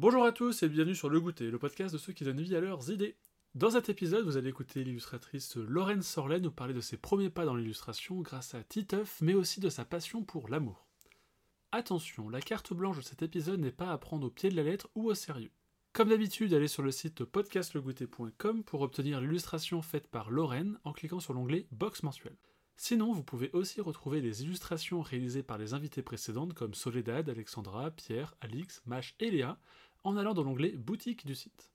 [0.00, 2.54] Bonjour à tous et bienvenue sur Le Goûter, le podcast de ceux qui donnent vie
[2.54, 3.16] à leurs idées.
[3.56, 7.44] Dans cet épisode, vous allez écouter l'illustratrice Lorraine Sorlen nous parler de ses premiers pas
[7.44, 10.86] dans l'illustration grâce à Titeuf, mais aussi de sa passion pour l'amour.
[11.72, 14.62] Attention, la carte blanche de cet épisode n'est pas à prendre au pied de la
[14.62, 15.50] lettre ou au sérieux.
[15.92, 21.18] Comme d'habitude, allez sur le site podcastlegouter.com pour obtenir l'illustration faite par Lorraine en cliquant
[21.18, 22.36] sur l'onglet Box mensuelle.
[22.80, 27.90] Sinon, vous pouvez aussi retrouver les illustrations réalisées par les invités précédentes comme Soledad, Alexandra,
[27.90, 29.58] Pierre, Alix, Mash et Léa
[30.04, 31.70] en allant dans l'onglet Boutique du site.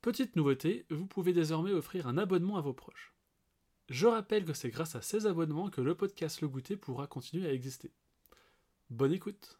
[0.00, 3.14] Petite nouveauté, vous pouvez désormais offrir un abonnement à vos proches.
[3.88, 7.46] Je rappelle que c'est grâce à ces abonnements que le podcast Le Goûter pourra continuer
[7.46, 7.92] à exister.
[8.90, 9.58] Bonne écoute.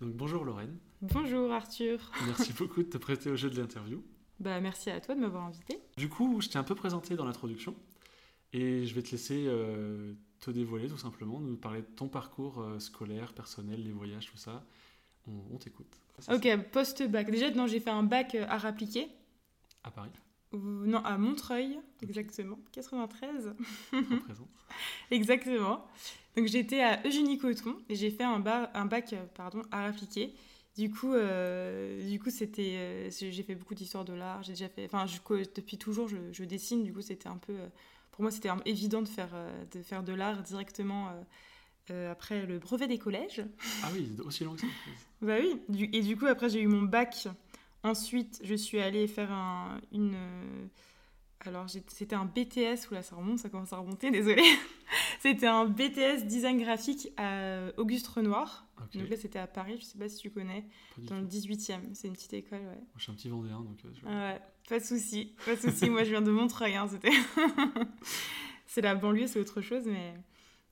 [0.00, 2.10] Donc bonjour Lorraine, Bonjour Arthur.
[2.26, 4.02] merci beaucoup de te prêter au jeu de l'interview.
[4.40, 5.78] Bah merci à toi de m'avoir invité.
[5.96, 7.74] Du coup, je t'ai un peu présenté dans l'introduction
[8.52, 12.60] et je vais te laisser euh, te dévoiler tout simplement, nous parler de ton parcours
[12.60, 14.64] euh, scolaire, personnel, les voyages, tout ça.
[15.26, 16.00] On, on t'écoute.
[16.32, 17.30] Ok, post-bac.
[17.30, 19.08] Déjà, non, j'ai fait un bac euh, art appliqué.
[19.84, 20.10] À Paris,
[20.52, 22.58] Non, à Montreuil, exactement.
[22.72, 23.54] 93.
[23.92, 24.48] représente.
[25.10, 25.86] Exactement.
[26.36, 29.86] Donc j'étais à Eugénie Coton et j'ai fait un, ba- un bac euh, pardon, art
[29.86, 30.34] appliqué.
[30.76, 34.42] Du coup, euh, du coup c'était, euh, j'ai fait beaucoup d'histoire de l'art.
[34.42, 35.06] J'ai déjà fait, enfin,
[35.56, 36.84] depuis toujours, je, je dessine.
[36.84, 37.66] Du coup, c'était un peu, euh,
[38.18, 41.12] pour moi, c'était évident de faire, euh, de faire de l'art directement euh,
[41.92, 43.44] euh, après le brevet des collèges.
[43.84, 44.66] Ah oui, aussi long que ça.
[45.22, 45.60] Bah oui.
[45.68, 47.28] Du- et du coup, après, j'ai eu mon bac.
[47.84, 50.16] Ensuite, je suis allée faire un, une.
[51.46, 52.90] alors, c'était un BTS.
[52.90, 54.42] Oula, ça remonte, ça commence à remonter, désolé.
[55.20, 58.66] c'était un BTS design graphique à Auguste Renoir.
[58.94, 60.64] Donc là, c'était à Paris, je sais pas si tu connais,
[60.98, 61.22] dans tout.
[61.22, 61.94] le 18e.
[61.94, 62.64] C'est une petite école, ouais.
[62.74, 65.60] Moi, je suis un petit Vendéen, donc je- Ah ouais, pas de souci, pas de
[65.60, 65.88] souci.
[65.90, 67.10] Moi, je viens de Montreuil, hein, c'était.
[68.66, 70.14] c'est la banlieue, c'est autre chose, mais.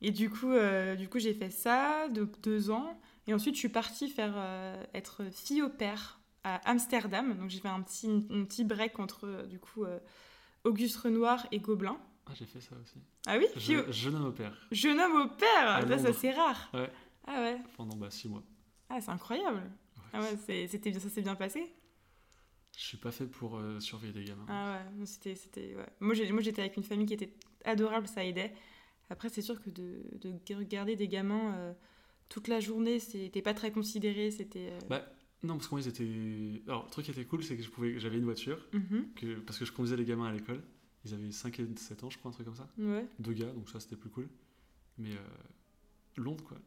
[0.02, 3.00] Et du coup, euh, du coup, j'ai fait ça, donc deux ans.
[3.26, 7.34] Et ensuite, je suis partie faire euh, être fille au père à Amsterdam.
[7.38, 9.98] Donc, j'ai fait un petit, un petit break entre, euh, du coup, euh,
[10.64, 11.98] Auguste Renoir et Gobelin.
[12.26, 13.00] Ah, j'ai fait ça aussi.
[13.26, 16.70] Ah oui au- Je, jeune homme au père, Jeune homme au père Ça, c'est rare.
[16.74, 16.90] Ouais.
[17.26, 18.42] Ah ouais pendant bah, six mois.
[18.88, 19.62] Ah, c'est incroyable.
[20.12, 21.72] Ah ouais, c'était bien, ça s'est bien passé
[22.76, 24.44] Je suis pas fait pour euh, surveiller des gamins.
[24.48, 25.86] Ah ouais, c'était, c'était, ouais.
[26.00, 27.32] Moi, j'étais avec une famille qui était
[27.64, 28.52] adorable, ça aidait.
[29.08, 31.72] Après, c'est sûr que de, de regarder des gamins euh,
[32.28, 34.30] toute la journée, c'était pas très considéré.
[34.30, 34.70] C'était.
[34.72, 35.10] euh, Bah,
[35.42, 36.62] non, parce que moi, ils étaient.
[36.68, 37.98] Alors, le truc qui était cool, c'est que je pouvais...
[37.98, 39.36] j'avais une voiture, mhm, que...
[39.40, 40.62] parce que je conduisais les gamins à l'école.
[41.04, 42.68] Ils avaient 5 et 7 ans, je crois, un truc comme ça.
[42.78, 43.06] Ouais.
[43.20, 44.28] Deux gars, donc ça, c'était plus cool.
[44.98, 45.10] Mais
[46.16, 46.58] Londres, quoi.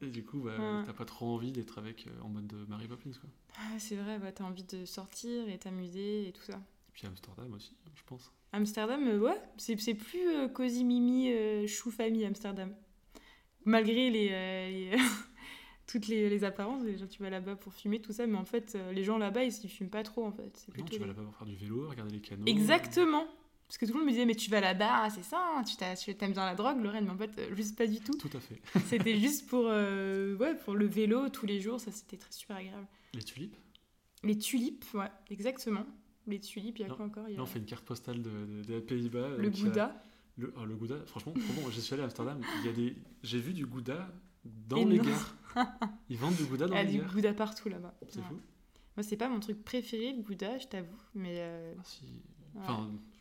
[0.00, 0.84] Et du coup, bah, Ouais.
[0.86, 3.28] t'as pas trop envie d'être avec euh, en mode de Mary Poppins, quoi.
[3.58, 6.54] Ah, c'est vrai, bah, t'as envie de sortir et t'amuser et tout ça.
[6.54, 8.32] Et puis Amsterdam aussi, je pense.
[8.52, 12.74] Amsterdam, euh, ouais, c'est, c'est plus euh, cosy mimi euh, chou famille Amsterdam.
[13.64, 14.96] Malgré les, euh, les-
[15.86, 18.44] toutes les, les apparences, les gens, tu vas là-bas pour fumer, tout ça, mais en
[18.44, 20.50] fait, euh, les gens là-bas, ils, ils fument pas trop en fait.
[20.56, 22.44] C'est Non, tu vas là-bas pour faire du vélo, regarder les canaux.
[22.46, 23.26] Exactement.
[23.68, 25.62] Parce que tout le monde me disait, mais tu vas là-bas, ah, c'est ça, hein,
[25.62, 28.14] tu t'aimes bien la drogue, Lorraine, mais en fait, euh, juste pas du tout.
[28.16, 28.60] Tout à fait.
[28.86, 32.56] C'était juste pour, euh, ouais, pour le vélo tous les jours, ça c'était très super
[32.56, 32.86] agréable.
[33.12, 33.56] Les tulipes?
[34.24, 35.84] Les tulipes, ouais, exactement.
[36.26, 36.96] Les tulipes, il y a Non.
[36.96, 39.36] quoi encore Il y a Là, on fait une carte postale de, de- des Pays-Bas.
[39.36, 40.02] le a- Gouda.
[40.38, 41.70] Le, ah, le Gouda, franchement, bon.
[41.70, 42.40] Je suis allé à Amsterdam.
[42.64, 44.08] Il des, j'ai vu du Gouda
[44.44, 45.04] dans Et les non.
[45.04, 45.36] gares.
[46.08, 47.12] Ils vendent du Gouda Il dans y a les du gares.
[47.12, 47.94] Gouda partout là-bas.
[48.08, 48.24] C'est Ouais.
[48.28, 48.40] fou.
[48.96, 52.04] Moi, c'est pas mon truc préféré, le Gouda, je t'avoue, mais euh, Ah, si.
[52.54, 52.62] ouais.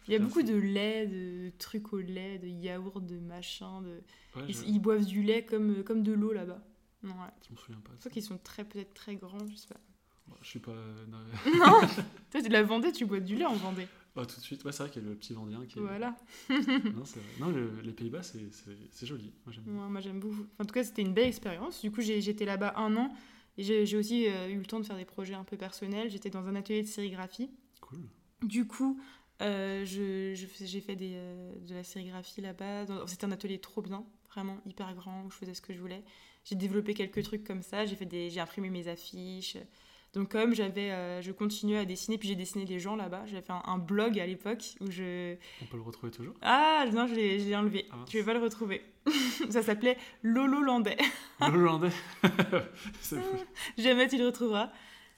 [0.08, 3.82] Il y a beaucoup de lait, de trucs au lait, de yaourt, de machin.
[3.82, 4.02] De...
[4.40, 6.62] ouais, Ils, je, ils boivent du lait comme, comme de l'eau là-bas.
[7.04, 7.12] Ouais.
[7.48, 7.92] je m'en souviens pas.
[8.00, 9.80] Sauf qu'ils sont très peut-être très grands, je sais pas.
[10.28, 10.74] Bon, je suis pas.
[11.10, 11.18] non,
[11.58, 11.88] Non
[12.32, 13.88] Toi, tu la Vendée, tu bois du lait en Vendée.
[14.20, 14.64] Ah, tout de suite.
[14.66, 15.82] Ouais, c'est vrai qu'il y a le petit Vendéen qui est.
[15.82, 16.16] Voilà.
[16.50, 17.30] Non, c'est vrai.
[17.40, 19.32] Non, le- les Pays-Bas, c'est, c'est, c'est joli.
[19.46, 19.64] Moi, j'aime.
[19.66, 19.74] bien.
[19.84, 20.46] Ouais, moi, j'aime beaucoup.
[20.58, 21.82] En tout cas, c'était une belle expérience.
[21.82, 23.14] Du coup, j'ai- j'étais là-bas un an.
[23.60, 26.10] Et j'ai j'ai aussi euh, eu le temps de faire des projets un peu personnels.
[26.10, 27.50] J'étais dans un atelier de sérigraphie.
[27.82, 28.00] Cool.
[28.44, 29.00] Du coup,
[29.42, 32.86] euh, je- je fais- j'ai fait des, euh, de la sérigraphie là-bas.
[33.06, 36.04] C'était un atelier trop bien, vraiment hyper grand, où je faisais ce que je voulais.
[36.46, 37.86] J'ai développé quelques trucs comme ça.
[37.86, 39.58] J'ai imprimé mes affiches.
[40.14, 43.26] Donc comme j'avais, euh, je continuais à dessiner, puis j'ai dessiné des gens là-bas.
[43.26, 45.36] J'avais fait un, un blog à l'époque où je...
[45.62, 46.34] On peut le retrouver toujours?
[46.42, 47.86] Ah non, je l'ai enlevé.
[47.92, 48.82] Ah je vais pas le retrouver.
[49.50, 50.98] ça s'appelait Lolo Landais.
[53.02, 53.38] C'est fou.
[53.78, 54.72] jamais tu le retrouveras.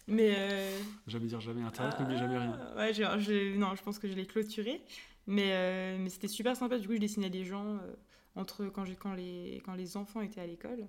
[0.09, 0.33] Mais...
[0.38, 1.61] euh, Jamais dire jamais.
[1.61, 2.59] Internet n'oublie jamais rien.
[2.61, 4.81] Ah, Ouais, je, je- non, je pense que je l'ai clôturé.
[5.27, 6.77] Mais, euh, mais c'était super sympa.
[6.79, 7.94] Du coup, je dessinais des gens euh,
[8.35, 8.83] entre quand,
[9.13, 10.88] les, quand les enfants étaient à l'école.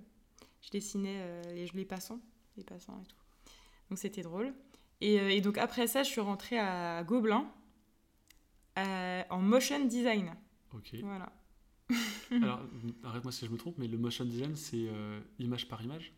[0.61, 2.19] Je dessinais euh, les, les passants,
[2.57, 3.15] les passants et tout.
[3.89, 4.53] Donc c'était drôle.
[5.01, 7.45] Et, et donc après ça, je suis rentrée à Gobelin
[8.77, 10.33] en motion design.
[10.73, 10.95] Ok.
[11.03, 11.31] Voilà.
[12.31, 12.61] Alors,
[13.03, 14.87] arrête-moi si je me trompe, mais le motion design, c'est
[15.39, 16.13] image par image?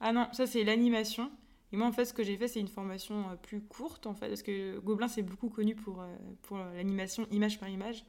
[0.00, 1.30] Ah non, ça c'est l'animation.
[1.72, 4.14] Et moi, en fait, ce que j'ai fait, c'est une formation euh, plus courte, en
[4.14, 8.04] fait, parce que Gobelin, c'est beaucoup connu pour, euh, pour l'animation image par image.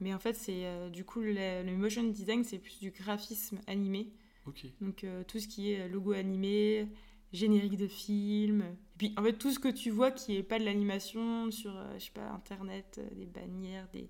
[0.00, 1.32] Mais en fait, c'est euh, du coup, le,
[1.62, 4.10] le motion design, c'est plus du graphisme animé.
[4.46, 4.64] Ok.
[4.80, 6.88] Donc, euh, tout ce qui est logo animé,
[7.32, 8.62] générique de film.
[8.62, 11.76] Et puis, en fait, tout ce que tu vois qui est pas de l'animation sur,
[11.76, 14.08] euh, je sais pas, Internet, euh, des bannières, des,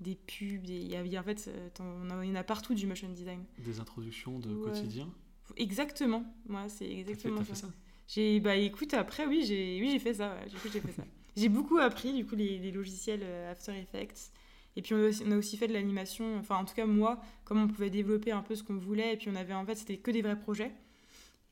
[0.00, 0.62] des pubs.
[0.64, 2.36] des- Il y a, il y a- en fait, t'en- on en- il y en
[2.36, 3.44] a partout du motion design.
[3.58, 4.64] Des introductions de Ouais.
[4.72, 5.08] quotidien.
[5.56, 6.24] Exactement.
[6.48, 7.68] Moi, c'est exactement ça.
[8.06, 10.48] J'ai bah écoute après oui j'ai oui j'ai fait ça ouais.
[10.48, 11.04] du coup j'ai fait ça.
[11.36, 14.30] J'ai beaucoup appris du coup les, les logiciels euh, After Effects
[14.76, 16.86] et puis on a aussi, on a aussi fait de l'animation enfin en tout cas
[16.86, 19.64] moi comme on pouvait développer un peu ce qu'on voulait et puis on avait en
[19.66, 20.70] fait c'était que des vrais projets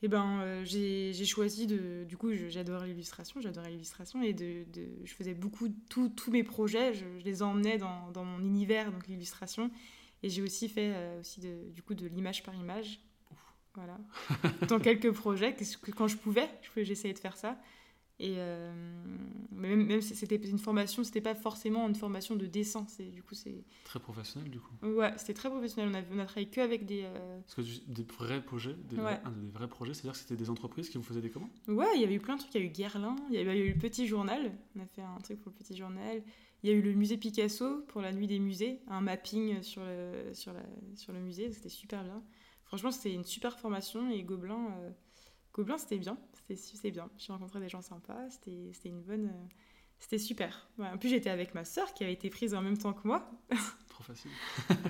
[0.02, 4.88] et ben euh, j'ai choisi de du coup j'adorais l'illustration j'adorais l'illustration et de, de-
[5.04, 8.93] je faisais beaucoup tous tous mes projets je, je les emmenais dans, dans mon univers
[8.93, 9.70] donc l'illustration
[10.22, 13.00] et j'ai aussi fait euh, aussi de, du coup de l'image par image
[13.75, 13.99] voilà.
[14.69, 17.59] Dans quelques projets que, quand je pouvais je pouvais- j'essayais de faire ça.
[18.19, 18.73] Et euh,
[19.51, 22.85] même, même si c'était une formation c'était pas forcément une formation de dessin.
[22.89, 24.73] C'est du coup c'est Très professionnel du coup.
[24.83, 25.91] ouais c'était très professionnel.
[25.91, 28.97] On a, on a travaillé que avec des euh, Parce que des vrais projets, des,
[28.97, 29.03] Ouais.
[29.03, 31.51] vrais, un des vrais projets, c'est-à-dire que c'était des entreprises qui vous faisaient des commandes?
[31.67, 32.55] Ouais il y avait eu plein de trucs.
[32.55, 34.07] Il y a eu Guerlain il y a eu, il y a eu le Petit
[34.07, 34.53] Journal.
[34.77, 36.23] On a fait un truc pour le Petit Journal.
[36.63, 39.83] Il y a eu le musée Picasso pour la nuit des musées un mapping sur
[39.85, 40.63] le, sur la,
[40.95, 41.51] sur le musée.
[41.51, 42.23] C'était super bien
[42.73, 44.91] franchement c'était une super formation et Gobelin euh,
[45.53, 46.17] Gobelin c'était bien.
[46.49, 47.11] C'était bien.
[47.19, 48.31] J'ai rencontré des gens sympas.
[48.31, 49.47] C'était une bonne euh,
[49.99, 50.71] c'était super.
[50.79, 53.07] Ouais, en plus j'étais avec ma sœur qui avait été prise en même temps que
[53.07, 53.31] moi.
[53.91, 54.31] Trop facile.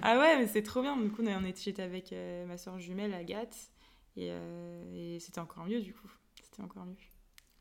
[0.02, 0.96] ah ouais mais c'est trop bien.
[0.96, 1.24] Du coup
[1.56, 3.72] j'étais avec euh, ma sœur jumelle Agathe
[4.16, 6.08] et, euh, et c'était encore mieux du coup.
[6.40, 6.94] C'était encore mieux.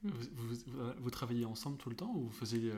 [0.04, 0.10] Mm.
[0.10, 2.72] Vous, vous, vous- travailliez ensemble tout le temps ou vous faisiez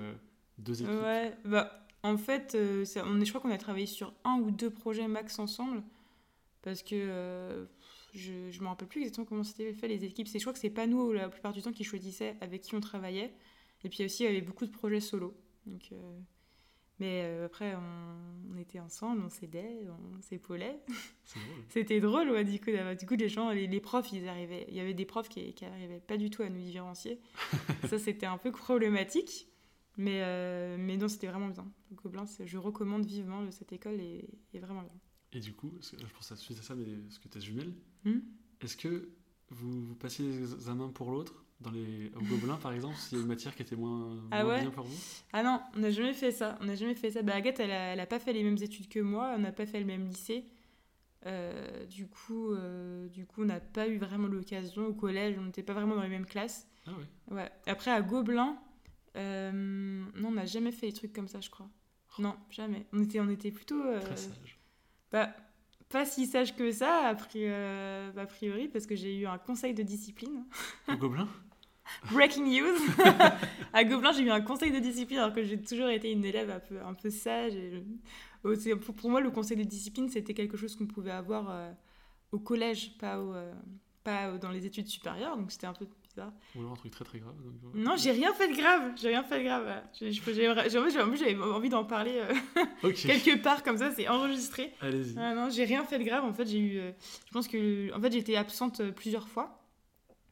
[0.59, 0.95] deux équipes?
[0.95, 4.49] Ouais, bah en fait, ça- on est, je crois qu'on a travaillé sur un ou
[4.49, 5.83] deux projets max ensemble
[6.63, 7.65] parce que euh,
[8.13, 10.27] je, je me rappelle plus exactement comment c'était fait les équipes.
[10.27, 12.73] C'est, je crois que c'est pas nous la plupart du temps qui choisissaient avec qui
[12.73, 13.33] on travaillait.
[13.83, 15.37] Et puis aussi, il y avait beaucoup de projets solo.
[15.65, 16.19] Donc, euh,
[16.99, 20.79] mais euh, après, on, on était ensemble, on s'aidait, on s'épaulait.
[21.69, 24.75] C'était drôle, ouais, du coup, du coup les gens, les, les profs, ils arrivaient, il
[24.75, 27.19] y avait des profs qui, qui arrivaient pas du tout à nous différencier.
[27.89, 29.47] ça, c'était un peu problématique,
[29.97, 31.65] mais, euh, mais non, c'était vraiment bien.
[31.89, 34.95] Le Gobelin, je recommande vivement cette école et est vraiment bien.
[35.33, 37.73] Et du coup, je pense à suite à ça, mais est-ce que tu es jumelle
[38.05, 38.19] Hmm
[38.61, 39.09] Est-ce que
[39.49, 43.21] vous, vous passiez les examens pour l'autre dans les au Gobelin par exemple, s'il y
[43.21, 44.97] a une matière qui était moins, Ah moins ouais bien pour vous?
[45.31, 46.57] Ah non, on n'a jamais fait ça.
[46.61, 47.21] On n'a jamais fait ça.
[47.21, 49.33] Bah, Agathe, elle a, elle a pas fait les mêmes études que moi.
[49.35, 50.45] On n'a pas fait le même lycée.
[51.25, 55.37] Euh, du coup, euh, du coup, on n'a pas eu vraiment l'occasion au collège.
[55.39, 56.67] On n'était pas vraiment dans les mêmes classes.
[56.85, 57.35] Ah ouais.
[57.37, 57.51] Ouais.
[57.65, 58.57] Après, à Gobelin,
[59.15, 59.51] euh,
[60.15, 61.69] non, on n'a jamais fait des trucs comme ça, je crois.
[62.19, 62.85] Non, jamais.
[62.91, 63.81] On était, on était plutôt.
[64.01, 64.59] Très sage.
[65.13, 65.29] Bah,
[65.89, 69.75] pas si sage que ça, a euh, a priori, parce que j'ai eu un conseil
[69.75, 70.43] de discipline.
[70.89, 71.27] Au Gobelin?
[72.11, 72.75] Breaking news
[73.73, 76.49] À Gobelin, j'ai eu un conseil de discipline alors que j'ai toujours été une élève
[76.49, 77.55] un peu, un peu sage.
[77.55, 77.85] et-
[78.97, 81.71] pour, moi, le conseil de discipline, c'était quelque chose qu'on pouvait avoir euh,
[82.31, 83.53] au collège, pas, au, euh,
[84.03, 85.87] pas dans les études supérieures, donc c'était un peu
[86.55, 87.33] Ou alors un truc très très grave.
[87.43, 89.81] donc, Non, j'ai rien fait de grave, j'ai rien fait de grave.
[89.99, 92.33] J'ai- j'avais envie d'en parler euh,
[93.07, 94.71] quelque part, comme ça, c'est enregistré.
[94.81, 95.15] Allez-y.
[95.17, 96.23] Ah non, j'ai rien fait de grave.
[96.23, 96.77] En fait, j'ai eu.
[96.79, 96.91] euh,
[97.27, 97.93] je pense que.
[97.95, 99.59] En fait, été absente euh, plusieurs fois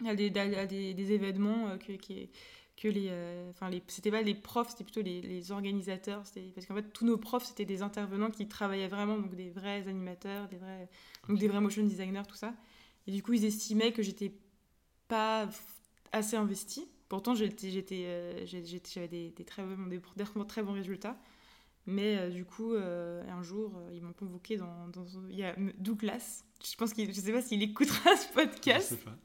[0.06, 2.29] à des, à des, des événements euh, que, qui-
[2.77, 3.12] que les.
[3.51, 6.24] Enfin, les, c'était pas les profs, c'était plutôt les, les organisateurs.
[6.55, 9.88] Parce qu'en fait, tous nos profs, c'était des intervenants qui travaillaient vraiment, donc des vrais
[9.88, 10.89] animateurs, des vrais,
[11.29, 12.53] donc des vrais motion designers, tout ça.
[13.08, 14.32] Et du coup, ils estimaient que j'étais
[15.08, 15.48] pas
[16.12, 16.88] assez investie.
[17.10, 17.68] Pourtant, j'étais,
[18.06, 20.00] euh, j'avais des, des très, bons, des,
[20.48, 21.18] très bons résultats.
[21.88, 25.56] Mais euh, du coup, euh, un jour, ils m'ont convoqué dans, dans- Il y a
[25.77, 26.44] Douglas.
[26.63, 28.89] Je pense qu'il, je sais pas s'il écoutera ce Je podcast.
[28.89, 29.18] sais pas.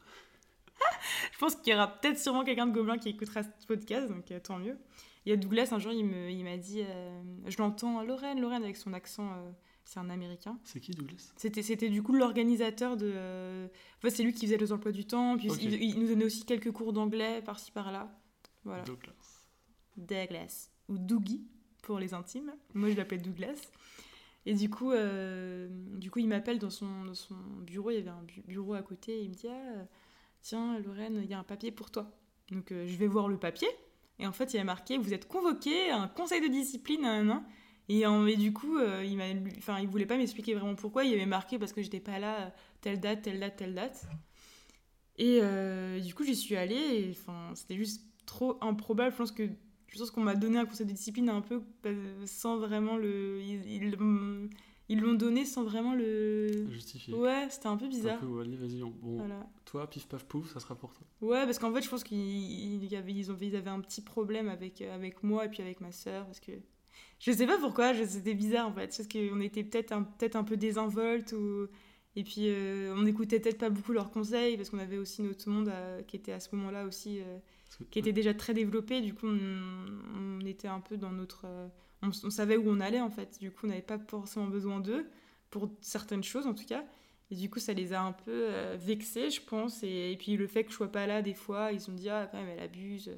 [1.33, 4.33] Je pense qu'il y aura peut-être sûrement quelqu'un de Gobelin qui écoutera ce podcast, donc
[4.43, 4.77] tant mieux.
[5.25, 6.83] Il y a Douglas, un jour, il, me, il m'a dit...
[7.47, 9.33] je l'entends, Lorraine, Lorraine, avec son accent...
[9.87, 10.59] c'est un Américain.
[10.65, 11.33] C'est qui Douglas?
[11.37, 13.11] C'était, c'était du coup l'organisateur de...
[13.15, 16.09] euh, En fait, c'est lui qui faisait les emplois du temps, puis il, il nous
[16.09, 18.15] donnait aussi quelques cours d'anglais par-ci par-là.
[18.65, 18.83] Voilà.
[18.85, 19.47] Douglas.
[19.97, 21.47] Douglas ou Dougie
[21.83, 22.53] pour les intimes.
[22.75, 23.71] Moi, je l'appelle Douglas.
[24.45, 27.35] Et du coup, euh, du coup, il m'appelle dans son, dans son
[27.67, 27.91] bureau.
[27.91, 29.19] Il y avait un bu- bureau à côté.
[29.21, 29.87] Et il me dit ah,
[30.43, 32.11] Tiens, Lorraine, il y a un papier pour toi.
[32.51, 33.69] Donc, euh, je vais voir le papier.
[34.19, 37.05] Et en fait, il y a marqué Vous êtes convoqué à un conseil de discipline.
[37.89, 39.25] Et, et du coup, euh, il m'a,
[39.59, 41.05] enfin, il voulait pas m'expliquer vraiment pourquoi.
[41.05, 42.49] Il avait marqué parce que j'étais pas là, euh,
[42.81, 44.07] telle date, telle date, telle date.
[45.19, 47.09] Et euh, du coup, j'y suis allée.
[47.13, 49.13] Enfin, c'était juste trop improbable.
[49.13, 49.45] Je pense que
[49.89, 53.41] je pense qu'on m'a donné un conseil de discipline un peu euh, sans vraiment le.
[53.41, 53.97] Il, il,
[54.89, 56.69] ils l'ont donné sans vraiment le.
[56.71, 57.15] Justifié.
[57.15, 58.19] Ouais, c'était un peu Un bizarre.
[58.19, 58.83] peu, allez, vas-y.
[58.83, 59.47] on- Bon, Voilà.
[59.65, 61.07] toi, pif paf pouf, ça sera pour toi.
[61.23, 62.19] Ouais, parce qu'en fait, je pense qu'ils
[62.85, 65.81] ils avaient, ils ils avaient un petit problème avec, euh, avec moi et puis avec
[65.81, 66.27] ma sœur.
[66.27, 66.53] Parce que.
[67.19, 68.95] Je sais pas pourquoi, c'était bizarre en fait.
[68.97, 71.33] Parce qu'on était peut-être un, peut un peu désinvolte.
[71.33, 71.67] Ou...
[72.15, 74.57] Et puis, euh, on écoutait peut-être pas beaucoup leurs conseils.
[74.57, 77.21] Parce qu'on avait aussi notre monde euh, qui était à ce moment-là aussi.
[77.21, 77.39] euh,
[77.91, 79.01] qui était déjà très développé.
[79.01, 81.43] Du coup, on, on était un peu dans notre.
[81.47, 81.69] euh,
[82.03, 83.39] on, on savait où on allait en fait.
[83.41, 85.07] Du coup, on n'avait pas forcément besoin d'eux
[85.51, 86.85] pour certaines choses en tout cas.
[87.31, 89.83] Et du coup, ça les a un peu vexés, je pense.
[89.83, 91.93] Et, et puis le fait que je sois pas là des fois, ils se sont
[91.93, 93.11] dit ah quand même elle abuse.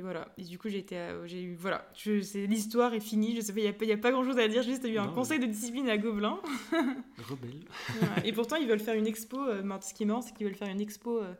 [0.00, 0.32] Et voilà.
[0.38, 1.86] Et du coup, j'ai été, euh, j'ai eu voilà.
[2.34, 3.36] L'histoire est finie.
[3.36, 4.62] Je sais pas, il y a, pas- il y a pas grand chose à dire.
[4.62, 6.40] Juste, il y a eu un conseil de discipline à Gobelin.
[7.28, 7.60] Rebelle.
[7.98, 8.26] Voilà.
[8.26, 9.38] Et pourtant, ils veulent faire une expo.
[9.46, 11.34] euh, ce qui est marrant, c'est qu'ils veulent faire une expo euh,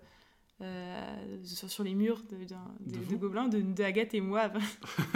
[0.60, 4.52] euh, sur, sur les murs de, de, De Gobelin, de, de Agathe et moi.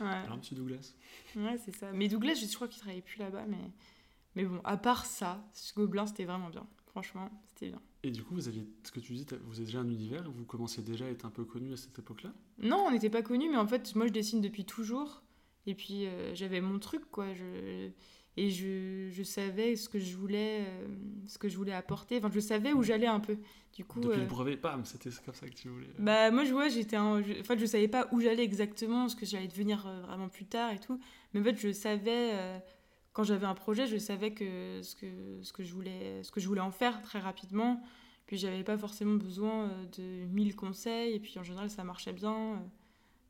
[0.00, 0.92] ouais, Alors, monsieur Douglas.
[1.36, 1.90] ouais c'est ça.
[1.94, 3.44] Mais Douglas, je crois qu'il travaillait plus là-bas.
[3.48, 3.70] Mais,
[4.36, 6.66] mais bon, à part ça, ce Gobelin, c'était vraiment bien.
[6.90, 7.80] Franchement, c'était bien.
[8.02, 10.44] Et du coup, vous aviez, ce que tu dis, vous avez déjà un univers, vous
[10.44, 12.32] commenciez déjà à être un peu connu à cette époque-là?
[12.58, 15.22] Non, on n'était pas connus, mais en fait, moi, je dessine depuis toujours.
[15.66, 17.32] Et puis, euh, j'avais mon truc, quoi.
[17.34, 17.90] Je...
[18.36, 20.86] Et je, je savais ce que je voulais, euh,
[21.26, 22.16] ce que je voulais apporter.
[22.18, 23.36] Enfin, je savais où j'allais un peu.
[23.74, 25.88] Du coup, Depuis euh, le brevet, bam, c'était comme ça que tu voulais.
[25.98, 27.22] Bah moi je vois j'étais un...
[27.22, 27.40] je...
[27.40, 30.44] en fait je savais pas où j'allais exactement ce que j'allais devenir euh, vraiment plus
[30.44, 30.98] tard et tout
[31.32, 32.58] mais en fait je savais euh,
[33.20, 35.06] quand j'avais un projet je savais que ce que
[35.42, 37.82] ce que je voulais ce que je voulais en faire très rapidement.
[38.26, 41.14] Puis j'avais pas forcément besoin euh, de mille conseils.
[41.14, 42.56] Et puis en général ça marchait bien euh,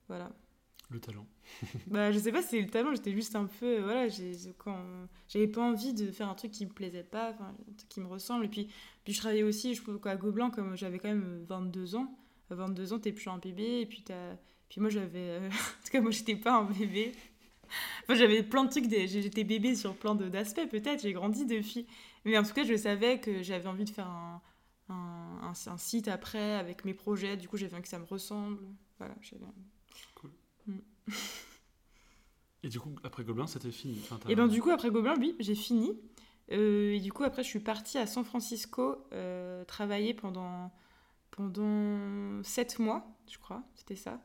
[0.06, 0.30] voilà.
[0.90, 1.26] Le talent.
[1.88, 4.06] bah je sais pas si c'est le talent j'étais juste un peu euh, voilà
[5.28, 8.06] j'avais pas envie de faire un truc qui me plaisait pas un truc qui me
[8.06, 8.44] ressemble.
[8.44, 8.68] Et puis
[9.02, 12.16] puis je travaillais aussi je trouve qu'à Gobelin comme j'avais quand même 22 ans.
[12.48, 13.80] À 22 ans t'es plus un bébé.
[13.80, 14.36] Et puis t'as
[14.68, 17.10] puis moi j'avais en tout cas moi j'étais pas un bébé
[18.04, 21.86] enfin j'avais plein de trucs des- j'étais bébé sur plein d'aspects peut-être j'ai grandi depuis
[22.24, 24.42] mais en tout cas je savais que j'avais envie de faire un
[24.88, 24.94] un,
[25.42, 28.58] un- un site après avec mes projets du coup j'avais envie que ça me ressemble
[28.98, 29.44] voilà j'avais
[32.62, 33.98] Et du coup, après Gobelin, c'était fini.
[34.02, 35.98] Enfin, Et ben du coup après Gobelin, oui, j'ai fini.
[36.52, 40.72] Euh, et du coup après je suis partie à San Francisco euh, travailler pendant
[41.30, 44.20] pendant sept mois, je crois, c'était ça.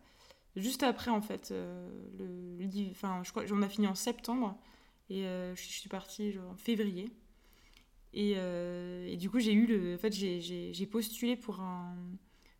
[0.55, 2.25] Juste après en fait, euh, le,
[2.65, 4.57] le- enfin je crois j'en ai fini en septembre
[5.09, 7.11] et euh, je je suis partie genre, en février.
[8.13, 11.95] Et, euh, et du coup j'ai eu le, en fait j'ai- postulé pour un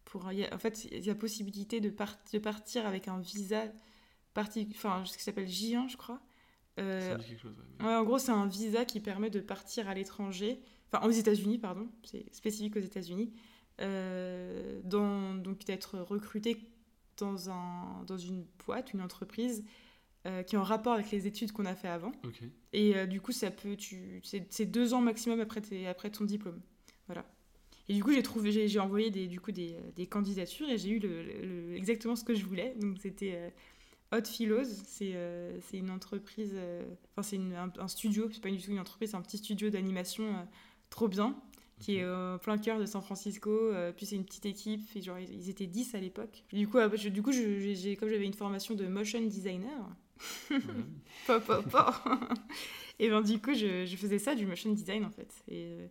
[0.04, 1.90] pour un- a- en fait il y a possibilité de,
[2.34, 3.64] de partir avec un visa
[4.34, 6.20] parti, enfin ce qui s'appelle J1 je crois.
[6.80, 7.56] Euh, chose.
[7.80, 10.60] ouais, Ouais, en gros, c'est un visa qui permet de partir à l'étranger,
[10.92, 13.32] enfin aux États-Unis, pardon, c'est spécifique aux États-Unis,
[13.80, 16.58] euh, donc d'être recruté
[17.18, 19.64] dans, un, dans une boîte, une entreprise
[20.26, 22.12] euh, qui est en rapport avec les études qu'on a fait avant.
[22.74, 26.26] Et euh, du coup, ça peut, tu, c'est deux ans maximum après, tes- après ton
[26.26, 26.62] diplôme.
[27.08, 27.26] Voilà.
[27.88, 30.90] Et du coup, j'ai trouvé, j'ai envoyé des, du coup des, des candidatures et j'ai
[30.90, 32.74] eu le, le- exactement ce que je voulais.
[32.82, 33.50] Donc c'était euh,
[34.18, 36.56] Hot Philos, c'est euh, c'est une entreprise,
[37.12, 39.70] enfin c'est un, un studio, c'est pas du tout une entreprise, c'est un petit studio
[39.70, 40.48] d'animation
[40.90, 41.36] trop bien
[41.80, 43.50] qui est en plein cœur de San Francisco.
[43.52, 46.44] euh, puis c'est une petite équipe, et genre ils étaient 10 à l'époque.
[46.54, 49.22] Du coup, après, je- du coup, je- j'ai- j'ai- comme j'avais une formation de motion
[49.22, 49.96] designer,
[51.28, 52.04] pas, pas, pas.
[53.00, 55.34] et ben du coup, je, je faisais ça, du motion design en fait.
[55.48, 55.88] Et, euh,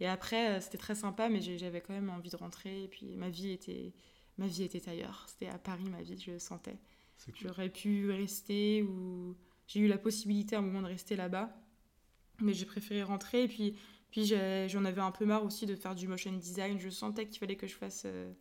[0.00, 2.84] et après, euh, c'était très sympa, mais j'avais quand même envie de rentrer.
[2.84, 3.92] Et puis ma vie était,
[4.38, 5.26] ma vie était ailleurs.
[5.28, 6.78] C'était à Paris, ma vie, je le sentais.
[7.24, 7.34] Cool.
[7.42, 9.34] J'aurais pu rester ou
[9.66, 11.50] j'ai eu la possibilité à un moment de rester là-bas,
[12.40, 13.44] mais j'ai préféré rentrer.
[13.44, 13.74] Et puis,
[14.16, 14.24] puis
[14.68, 16.78] j'en avais un peu marre aussi de faire du motion design.
[16.78, 18.32] Je sentais qu'il fallait que je fasse, euh,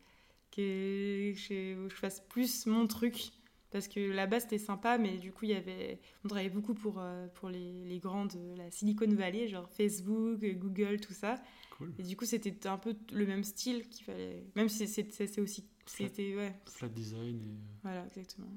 [0.50, 3.32] que je, je fasse plus mon truc.
[3.72, 7.00] Parce que là-bas c'était sympa, mais du coup il y avait, on travaillait beaucoup pour,
[7.00, 11.44] euh, pour les, les grands de la Silicon Valley, genre Facebook, Google, tout ça.
[11.77, 11.94] Cool.
[12.00, 15.65] Et du coup c'était un peu le même style qu'il fallait, même si c'est aussi,
[15.88, 17.50] c'était ouais, Flat design et.
[17.50, 18.48] euh, voilà, exactement.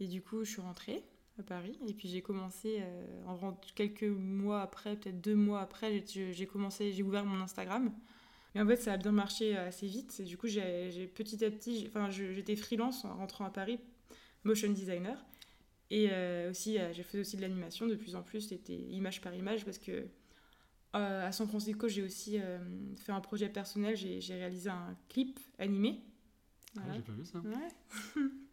[0.00, 1.04] Et du coup, je suis rentrée
[1.38, 6.04] à Paris et puis j'ai commencé, euh, en quelques mois après, peut-être deux mois après,
[6.06, 7.92] j'ai- commencé, j'ai ouvert mon Instagram.
[8.54, 10.20] Mais en fait, ça a bien marché assez vite.
[10.20, 13.80] Et du coup, j'ai petit à petit, enfin, j'étais freelance en rentrant à Paris,
[14.44, 15.24] motion designer.
[15.90, 19.20] Et euh, aussi, euh, j'ai fait aussi de l'animation de plus en plus, c'était image
[19.22, 20.06] par image parce que
[20.94, 22.58] euh, à San Francisco, j'ai aussi euh,
[22.96, 26.00] fait un projet personnel, j'ai réalisé un clip animé.
[26.78, 27.38] Ah, j'ai pas vu ça.
[27.40, 28.22] Ouais.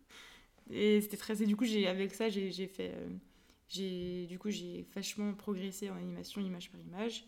[0.70, 1.42] et c'était très.
[1.42, 2.94] et du coup, j'ai avec ça, j'ai fait.
[2.96, 3.10] euh,
[3.68, 7.26] j'ai du coup j'ai vachement progressé en animation image par image.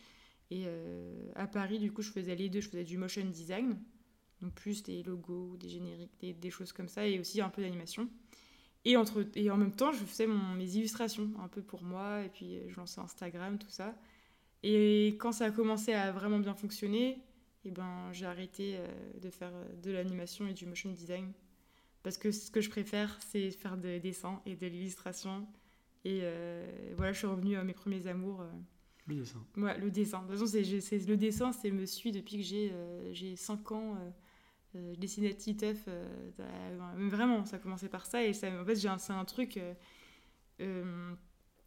[0.51, 2.61] Et euh, à Paris, du coup, je faisais les deux.
[2.61, 3.77] Je faisais du motion design,
[4.41, 7.61] donc plus des logos, des génériques, des, des choses comme ça, et aussi un peu
[7.61, 8.09] d'animation.
[8.85, 12.23] Et, entre, et en même temps, je faisais mon, mes illustrations, un peu pour moi,
[12.25, 13.95] et puis je lançais Instagram, tout ça.
[14.63, 17.09] Et quand ça a commencé à vraiment bien fonctionner,
[17.63, 18.79] et eh ben, j'ai arrêté
[19.21, 19.51] de faire
[19.83, 21.31] de l'animation et du motion design.
[22.03, 25.47] Parce que ce que je préfère, c'est faire des dessins et de l'illustration.
[26.03, 26.23] Et
[26.95, 28.43] voilà, je suis revenue à mes premiers amours.
[29.07, 29.45] Le dessin.
[29.57, 30.23] Ouais, le dessin.
[30.23, 32.71] De toute façon, le dessin, c'est me suit depuis que j'ai,
[33.11, 33.97] j'ai 5 ans.
[34.75, 35.85] Euh, je dessinais Titeuf.
[35.87, 36.07] Euh,
[37.09, 38.23] vraiment, ça a commencé par ça.
[38.23, 39.59] Et ça, en fait, c'est un truc.
[40.59, 41.13] Euh,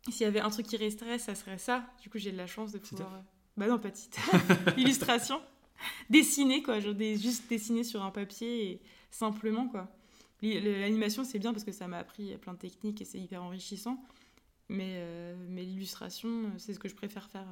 [0.09, 1.85] s'il y avait un truc qui resterait, ça serait ça.
[2.03, 3.23] Du coup, j'ai de la chance de pouvoir.
[3.57, 4.35] Bah non, pas Titeuf.
[4.77, 5.41] Illustration.
[6.11, 6.81] Dessiner, quoi.
[6.81, 9.91] Genre juste dessiner sur un papier et simplement, quoi.
[10.61, 14.03] L'animation, c'est bien parce que ça m'a appris plein de techniques et c'est hyper enrichissant.
[14.69, 15.03] Mais,
[15.49, 17.47] mais l'illustration, c'est ce que je préfère faire.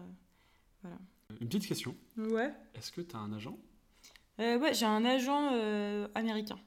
[0.82, 0.98] voilà.
[1.40, 1.96] Une petite question.
[2.16, 2.52] Ouais.
[2.74, 3.58] Est-ce que tu as un agent?
[4.40, 6.58] Euh, ouais, j'ai un agent euh, américain.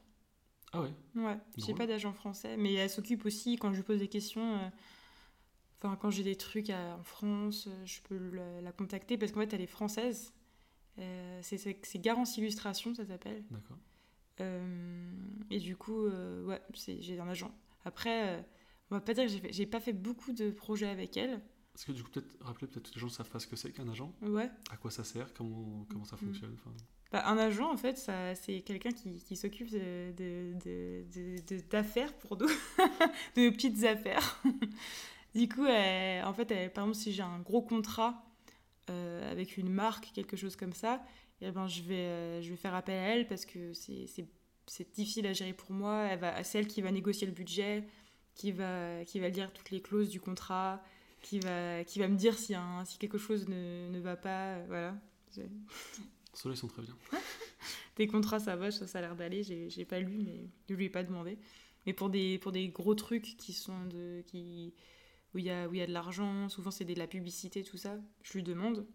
[0.72, 0.92] Ah ouais?
[1.14, 4.56] Ouais, j'ai pas d'agent français, mais elle s'occupe aussi quand je lui pose des questions.
[4.56, 4.68] Euh,
[5.78, 8.30] enfin, quand j'ai des trucs en France, je peux
[8.62, 10.32] la, contacter parce qu'en fait, elle est française.
[11.42, 13.44] c'est Garance Illustration, ça s'appelle.
[13.50, 13.78] D'accord.
[14.40, 17.52] Et du coup, ouais, j'ai un agent.
[17.84, 18.44] Après,
[18.90, 21.40] on va pas dire que j'ai pas fait beaucoup de projets avec elle.
[21.74, 23.70] Est-ce que du coup, peut-être rappeler, peut-être que les gens savent pas ce que c'est
[23.70, 24.10] qu'un agent?
[24.22, 24.50] Ouais.
[24.70, 25.32] À quoi ça sert?
[25.34, 26.20] Comment, comment ça mm.
[26.20, 26.56] fonctionne?
[27.12, 27.96] Bah, un agent, en fait,
[28.34, 30.14] c'est quelqu'un qui, qui s'occupe d'affaires
[32.10, 32.46] de, de, pour nous,
[33.36, 34.42] de petites affaires.
[35.34, 38.24] du coup, en fait, par exemple, si j'ai un gros contrat
[38.88, 41.04] euh, avec une marque, quelque chose comme ça,
[41.40, 45.26] eh ben, je, vais, euh, je vais faire appel à elle parce que c'est difficile
[45.26, 46.08] à gérer pour moi.
[46.42, 47.86] C'est elle qui va négocier le budget,
[48.34, 50.82] qui va, qui va lire toutes les clauses du contrat,
[51.20, 54.60] qui va, qui va me dire si, un, si quelque chose ne, ne va pas.
[54.66, 54.96] Voilà.
[56.32, 56.96] Ceux-là, sont très bien.
[57.96, 59.42] des contrats, ça va, ça a l'air d'aller.
[59.42, 61.38] J'ai pas lu, mais je lui ai pas demandé.
[61.86, 64.74] Mais pour des, pour des gros trucs qui sont de, qui,
[65.34, 67.76] où il y a, où y a de l'argent, souvent c'est de la publicité, tout
[67.76, 68.86] ça, je lui demande.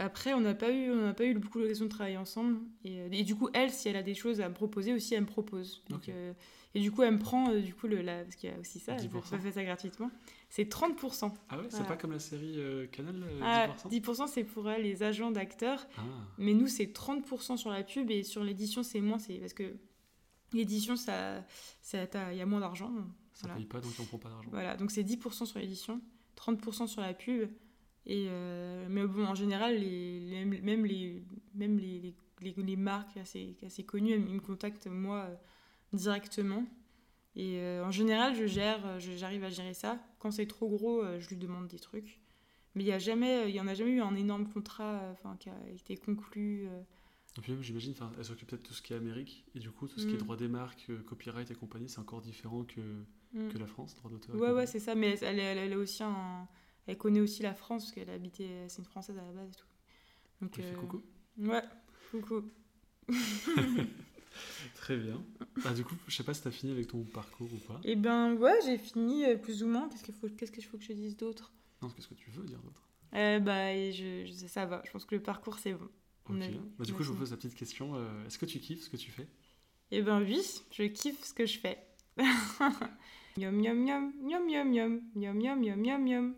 [0.00, 2.58] Après, on n'a pas eu, on pas eu beaucoup l'occasion de travailler ensemble.
[2.84, 5.22] Et, et, du coup, elle, si elle a des choses à me proposer aussi, elle
[5.22, 5.84] me propose.
[5.90, 6.32] Donc, euh,
[6.74, 8.58] et du coup, elle me prend, euh, du coup, le, la, parce qu'il y a
[8.58, 10.10] aussi ça, elle pas fait ça gratuitement.
[10.48, 11.32] C'est 30%.
[11.50, 15.02] Ah ouais, c'est pas comme la série euh, Canal 10% ah, 10% c'est pour les
[15.02, 15.86] agents d'acteurs.
[15.98, 16.02] Ah.
[16.38, 19.18] Mais nous, c'est 30% sur la pub et sur l'édition, c'est moins.
[19.18, 19.76] C'est parce que
[20.54, 21.44] l'édition, ça,
[21.92, 22.90] il y a moins d'argent.
[23.34, 24.48] Ça ne paye pas, donc on prend pas d'argent.
[24.50, 26.00] Voilà, donc c'est 10% sur l'édition,
[26.38, 27.50] 30% sur la pub.
[28.06, 30.52] Et euh, mais bon, en général, les, même,
[30.84, 31.22] les,
[31.54, 35.28] même les, les, les, marques assez, assez connues, elles me contactent moi
[35.92, 36.66] directement.
[37.36, 39.98] Et euh, en général, je gère, j'arrive à gérer ça.
[40.18, 42.20] Quand c'est trop gros, euh, je lui demande des trucs.
[42.74, 45.36] Mais il n'y a jamais, il y en a jamais eu un énorme contrat, enfin,
[45.38, 46.66] qui a été conclu.
[46.68, 46.82] Euh.
[47.38, 49.86] Et puis j'imagine, elle s'occupe peut-être de tout ce qui est Amérique, et du coup,
[49.86, 50.22] tout ce qui est mm.
[50.22, 52.80] droit des marques, copyright et compagnie, c'est encore différent que,
[53.32, 53.48] mm.
[53.48, 54.34] que la France, droit d'auteur.
[54.36, 56.48] Ouais, ouais, c'est ça, mais elle, elle, aussi un...
[56.90, 59.56] elle connaît aussi la France, parce qu'elle habitait, c'est une Française à la base et
[59.56, 59.66] tout.
[60.40, 61.02] Donc, fait coucou
[61.38, 61.62] Ouais,
[62.10, 62.42] coucou.
[64.74, 65.22] Très bien.
[65.64, 67.80] Ah, du coup, je sais pas si tu as fini avec ton parcours ou pas.
[67.84, 69.88] Eh ben ouais, j'ai fini euh, plus ou moins.
[69.88, 71.52] Qu'est-ce qu'il faut, qu'est-ce qu'il faut que je dise d'autre?
[71.82, 72.82] Non, qu'est-ce que tu veux dire d'autre
[73.14, 74.82] euh, Bah, je, je, ça va.
[74.86, 75.88] Je pense que le parcours, c'est bon.
[76.28, 77.94] bah, du coup, je vous pose la petite question.
[77.94, 79.26] Euh, est-ce que tu kiffes ce que tu fais?
[79.90, 81.84] Eh ben oui, je kiffe ce que je fais.
[83.36, 86.34] Yum yum yum, yum yum yum, yum yum yum yum yum.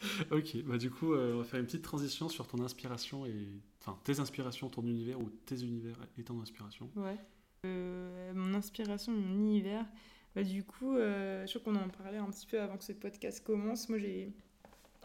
[0.30, 3.48] ok, bah du coup, on va faire une petite transition sur ton inspiration et
[3.80, 6.90] enfin tes inspirations, ton univers ou tes univers et ton inspiration.
[6.96, 7.18] Ouais.
[7.66, 9.86] Euh, mon inspiration, mon univers.
[10.34, 12.92] Bah, du coup, euh, je crois qu'on en parlait un petit peu avant que ce
[12.92, 13.88] podcast commence.
[13.88, 14.32] Moi, j'ai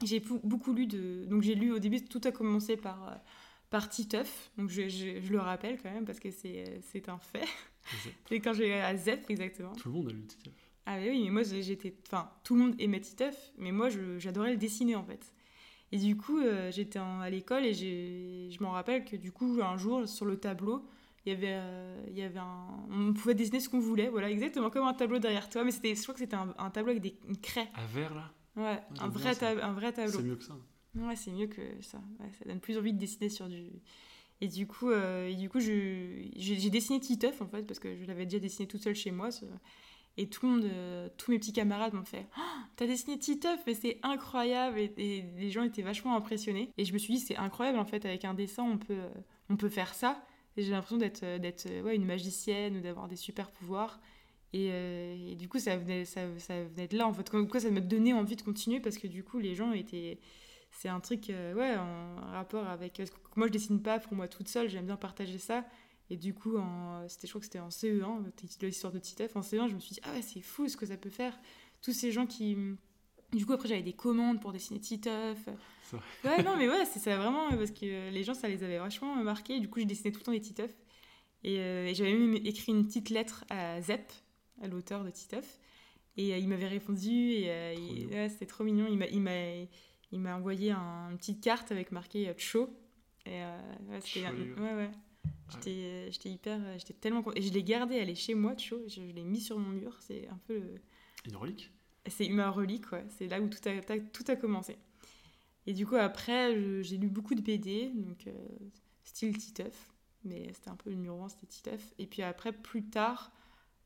[0.03, 1.25] j'ai beaucoup lu de.
[1.25, 3.15] Donc, j'ai lu au début, tout a commencé par, euh,
[3.69, 4.51] par Titeuf.
[4.57, 7.47] Donc, je, je, le rappelle quand même parce que c'est un fait.
[8.27, 9.73] C'est quand j'ai à ZEP, exactement.
[9.73, 10.64] Tout le monde a lu Titeuf.
[10.85, 11.95] Ah, oui, mais moi, j'étais.
[12.05, 15.33] Enfin, tout le monde aimait Titeuf, mais moi, j'adorais le dessiner en fait.
[15.91, 16.39] Et du coup,
[16.71, 20.85] j'étais à l'école et je m'en rappelle que du coup, un jour, sur le tableau,
[21.25, 22.67] il y avait, euh, il y avait un...
[22.91, 25.95] On pouvait dessiner ce qu'on voulait, voilà, exactement comme un tableau derrière toi, mais c'était,
[25.95, 27.67] je crois que c'était un, tableau avec des, une craie.
[27.73, 28.31] Un verre, là?
[28.55, 30.13] Ouais, un, vrai un vrai tableau.
[30.13, 30.55] C'est mieux que ça.
[30.95, 31.99] Ouais, c'est mieux que ça.
[32.39, 33.63] ça donne plus envie de dessiner sur du...
[34.41, 38.05] Et du coup, euh, et du coup j'ai, dessiné Titeuf, en fait, parce que je
[38.05, 39.29] l'avais déjà dessiné toute seule chez moi.
[40.17, 42.41] Et tout le monde, euh, tous mes petits camarades m'ont fait oh,
[42.77, 46.71] T'as dessiné Titeuf, mais c'est incroyable et, et, les gens étaient vachement impressionnés.
[46.77, 49.01] Et je me suis dit C'est incroyable, en fait, avec un dessin, on peut,
[49.49, 50.25] on peut faire ça
[50.57, 53.99] j'ai l'impression d'être euh, d'être euh, ouais, une magicienne ou d'avoir des super pouvoirs.
[54.53, 57.29] Et, euh, et, du coup, ça venait, ça, venait de là, en fait.
[57.59, 60.19] Ça me donnait envie de continuer parce que du coup, les gens étaient.
[60.71, 63.01] C'est un truc, ouais, en rapport avec.
[63.37, 65.63] Moi, je dessine pas pour moi toute seule, j'aime bien partager ça.
[66.09, 68.23] Et du coup, en, c'était, je crois que c'était en CE1,
[68.61, 69.35] l'histoire de Titeuf.
[69.35, 71.37] En CE1, je me suis dit, ah ouais, c'est fou ce que ça peut faire.
[71.81, 72.57] Tous ces gens qui.
[73.33, 75.49] Du coup, après, j'avais des commandes pour dessiner Titeuf.
[76.23, 79.15] Ouais, non, mais ouais, c'est ça vraiment, parce que les gens, ça les avait vachement
[79.23, 79.59] marqués.
[79.59, 80.71] Du coup, je dessinais tout le temps des Titeuf.
[81.43, 84.11] Et, euh, et j'avais même écrit une petite lettre à Zep,
[84.61, 85.59] à l'auteur de Titeuf.
[86.17, 88.87] Et euh, il m'avait répondu, et, euh, c'était trop mignon.
[88.89, 89.67] Il m'a, il m'a,
[90.11, 92.69] il m'a envoyé un, une petite carte avec marqué Cho.
[93.25, 93.41] Et
[93.89, 94.27] ouais, c'était.
[94.27, 94.91] Ouais, ouais.
[95.49, 96.59] J'étais, j'étais hyper.
[96.77, 98.81] J'étais tellement Et je l'ai gardé, elle est chez moi, Cho.
[98.87, 99.95] Je, je l'ai mis sur mon mur.
[100.01, 100.61] C'est un peu.
[101.25, 101.71] Une relique?
[102.07, 103.05] C'est ma relique, ouais.
[103.09, 104.77] C'est là où tout a, tout a commencé.
[105.65, 108.27] Et du coup, après, j'ai lu beaucoup de BD, donc
[109.03, 111.93] style Titeuf mais c'était un peu le numéro 1, c'était Titeuf.
[111.97, 113.31] Et puis après, plus tard,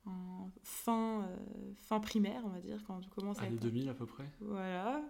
[0.06, 1.36] en fin, euh,
[1.78, 3.43] fin primaire, on va dire, quand je commence à.
[3.43, 4.25] Années 2000 à peu près?
[4.39, 5.02] Voilà,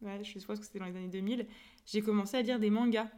[0.00, 1.46] ouais, je suppose que c'était dans les années 2000,
[1.84, 3.10] j'ai commencé à lire des mangas.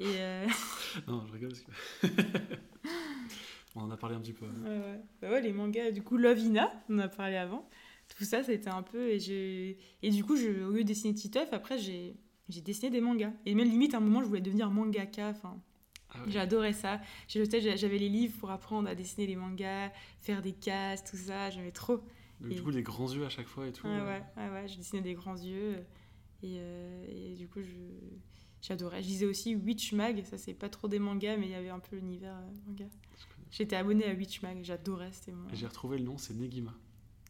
[0.00, 0.46] Et euh,
[1.08, 2.06] non, je rigole parce que.
[3.76, 4.46] on en a parlé un petit peu.
[4.46, 5.00] Ouais, ouais.
[5.20, 7.68] Bah ouais, les mangas, du coup, Lovina, on en a parlé avant.
[8.16, 9.10] Tout ça, c'était un peu.
[9.10, 12.16] Et, et du coup, je, au lieu de dessiner Titeuf, après, j'ai
[12.48, 13.32] dessiné des mangas.
[13.44, 15.28] Et même limite, à un moment, je voulais devenir mangaka.
[15.28, 15.60] Enfin,
[16.14, 17.02] ah J'adorais ça.
[17.28, 21.50] J'avais les livres pour apprendre à dessiner les mangas, faire des cases, tout ça.
[21.50, 22.00] J'aimais trop.
[22.40, 23.86] Du coup, les grands yeux à chaque fois et tout.
[23.86, 25.84] Ouais, ouais, ouais, je dessinais des grands yeux.
[26.42, 27.60] Et, euh, du coup,
[28.62, 29.02] j'adorais.
[29.02, 30.24] Je lisais aussi Witch Mag.
[30.24, 32.86] Ça, c'est pas trop des mangas, mais il y avait un peu l'univers euh, manga.
[33.50, 34.58] J'étais abonnée à Witch Mag.
[34.62, 35.10] J'adorais.
[35.12, 36.74] C'était J'ai retrouvé le nom, c'est Negima.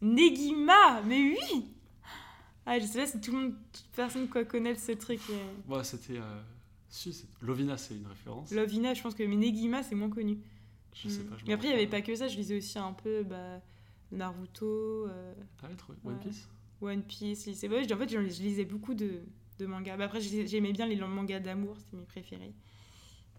[0.03, 1.67] Negima Mais oui
[2.67, 5.21] ah, Je sais pas si tout le monde, toute personne quoi connaît ce truc.
[5.69, 6.19] Ouais, c'était.
[6.91, 8.51] Si, Lovina, c'est une référence.
[8.51, 10.39] Lovina, je pense que mais Negima, c'est moins connu.
[10.93, 11.37] Je sais pas.
[11.37, 12.27] Je mais après, il n'y avait pas que ça.
[12.27, 13.61] Je lisais aussi un peu bah,
[14.11, 15.07] Naruto.
[15.07, 16.49] Euh, ah ouais, One Piece?
[16.81, 17.49] One Piece.
[17.49, 19.23] En fait, je, lisais beaucoup de,
[19.61, 19.97] de mangas.
[19.97, 22.55] Bah, après, j'aimais bien les mangas d'amour, c'était mes préférés.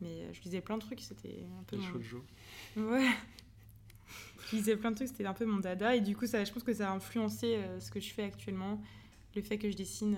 [0.01, 1.77] Mais euh, je lisais plein de trucs, c'était un peu.
[1.77, 2.91] Mon...
[2.91, 3.09] Ouais.
[4.49, 5.95] je lisais plein de trucs, c'était un peu mon dada.
[5.95, 8.23] Et du coup, ça, je pense que ça a influencé euh, ce que je fais
[8.23, 8.81] actuellement.
[9.35, 10.17] Le fait que je dessine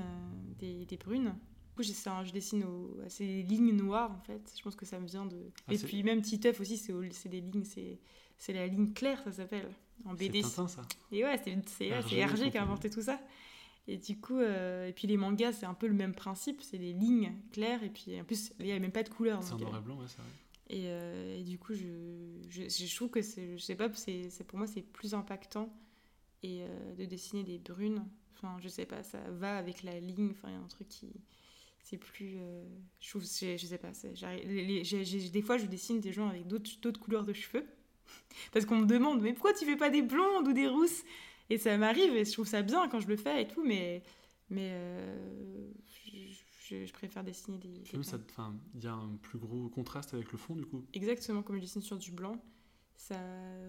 [0.60, 1.36] des, des brunes
[1.76, 4.54] coup, je dessine au, ces lignes noires, en fait.
[4.56, 5.38] Je pense que ça me vient de.
[5.68, 9.70] Ah, et puis, même Titeuf aussi, c'est des lignes, c'est la ligne claire, ça s'appelle,
[10.06, 10.42] en BD.
[10.44, 10.82] C'est ça.
[11.12, 13.20] Et ouais, c'est Hergé, qui a inventé tout ça.
[13.88, 16.78] Et du coup, euh, et puis les mangas, c'est un peu le même principe, c'est
[16.78, 19.44] des lignes claires, et puis en plus, il n'y a même pas de couleur.
[19.44, 20.30] C'est en noir et blanc, ouais, c'est vrai.
[20.70, 21.86] Et, euh, et, du coup, je,
[22.50, 25.70] je, je trouve que c'est, je sais pas, c'est, pour moi, c'est plus impactant
[26.42, 28.06] et euh, de dessiner des brunes.
[28.36, 30.32] Enfin, je sais pas, ça va avec la ligne.
[30.32, 31.12] Enfin, il y a un truc qui,
[31.84, 32.64] c'est plus euh,
[33.00, 37.34] je trouve je, sais pas des fois je dessine des gens avec d'autres couleurs de
[37.34, 37.66] cheveux
[38.54, 41.04] parce qu'on me demande mais pourquoi tu fais pas des blondes ou des rousses?
[41.54, 44.04] Et ça m'arrive et je trouve ça bien quand je le fais et tout mais
[44.50, 45.72] mais euh,
[46.70, 47.84] je, préfère dessiner des,
[48.76, 50.86] il y a un plus gros contraste avec le fond du coup?
[50.94, 52.44] Exactement comme je dessine sur du blanc
[52.96, 53.20] ça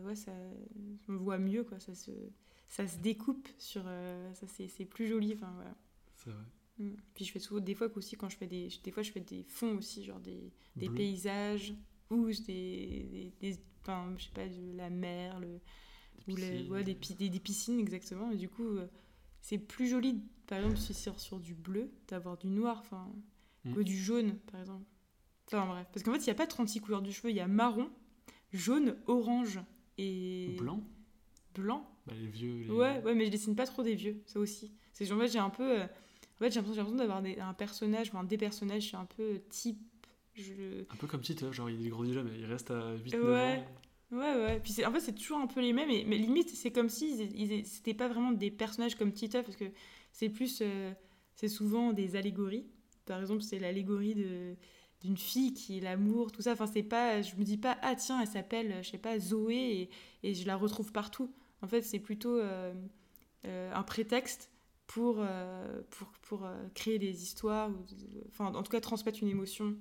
[0.05, 0.33] ouais ça
[1.09, 2.11] on voit mieux quoi ça se
[2.69, 5.75] ça se découpe sur euh, ça c'est plus joli enfin voilà.
[6.17, 6.45] C'est vrai.
[6.79, 6.95] Mm.
[7.15, 9.21] Puis je fais souvent, des fois aussi, quand je fais des, des fois je fais
[9.21, 11.75] des fonds aussi, genre des, des paysages
[12.11, 15.61] ou des, des, enfin, je sais pas, de la mer, le, des,
[16.29, 16.71] ou piscines.
[16.71, 18.31] ouais, des, des, piscines exactement.
[18.31, 18.87] Et du coup, euh,
[19.41, 23.11] c'est plus joli, par exemple, si c'est sur du bleu, d'avoir du noir, enfin,
[23.65, 23.83] mm.
[23.83, 24.85] du jaune, par exemple.
[25.47, 27.41] Enfin bref, parce qu'en fait, il n'y a pas 36 couleurs de cheveux, il y
[27.41, 27.91] a marron,
[28.53, 29.61] jaune, orange
[29.99, 30.83] et blanc.
[31.55, 31.89] Blanc.
[32.07, 32.73] Bah, les vieux.
[32.73, 34.73] Ouais, ouais, mais je dessine pas trop des vieux, ça aussi.
[34.93, 35.87] C'est en fait, j'ai un peu euh,
[36.35, 39.79] en fait, j'ai l'impression d'avoir un personnage, enfin des personnages, je un peu type.
[40.35, 40.83] Je...
[40.91, 43.59] Un peu comme Tite, genre il grandit jamais, il reste à 8-9 ouais.
[43.59, 43.65] ans.
[44.11, 44.61] Ouais, ouais.
[44.61, 47.65] Puis en fait, c'est toujours un peu les mêmes, mais, mais limite, c'est comme si
[47.65, 49.65] c'était pas vraiment des personnages comme Tite, parce que
[50.13, 50.61] c'est plus.
[50.63, 50.93] Euh,
[51.35, 52.67] c'est souvent des allégories.
[53.07, 54.57] Par exemple, c'est l'allégorie de
[55.01, 56.53] d'une fille qui est l'amour, tout ça.
[56.53, 57.23] Enfin, c'est pas.
[57.23, 59.91] Je me dis pas, ah tiens, elle s'appelle, je sais pas, Zoé,
[60.23, 61.33] et, et, je la retrouve partout.
[61.63, 62.73] En fait, c'est plutôt euh,
[63.47, 64.51] euh, un prétexte
[64.87, 65.25] pour,
[65.91, 67.85] pour, pour créer des histoires, ou,
[68.29, 69.77] enfin en tout cas transmettre une émotion.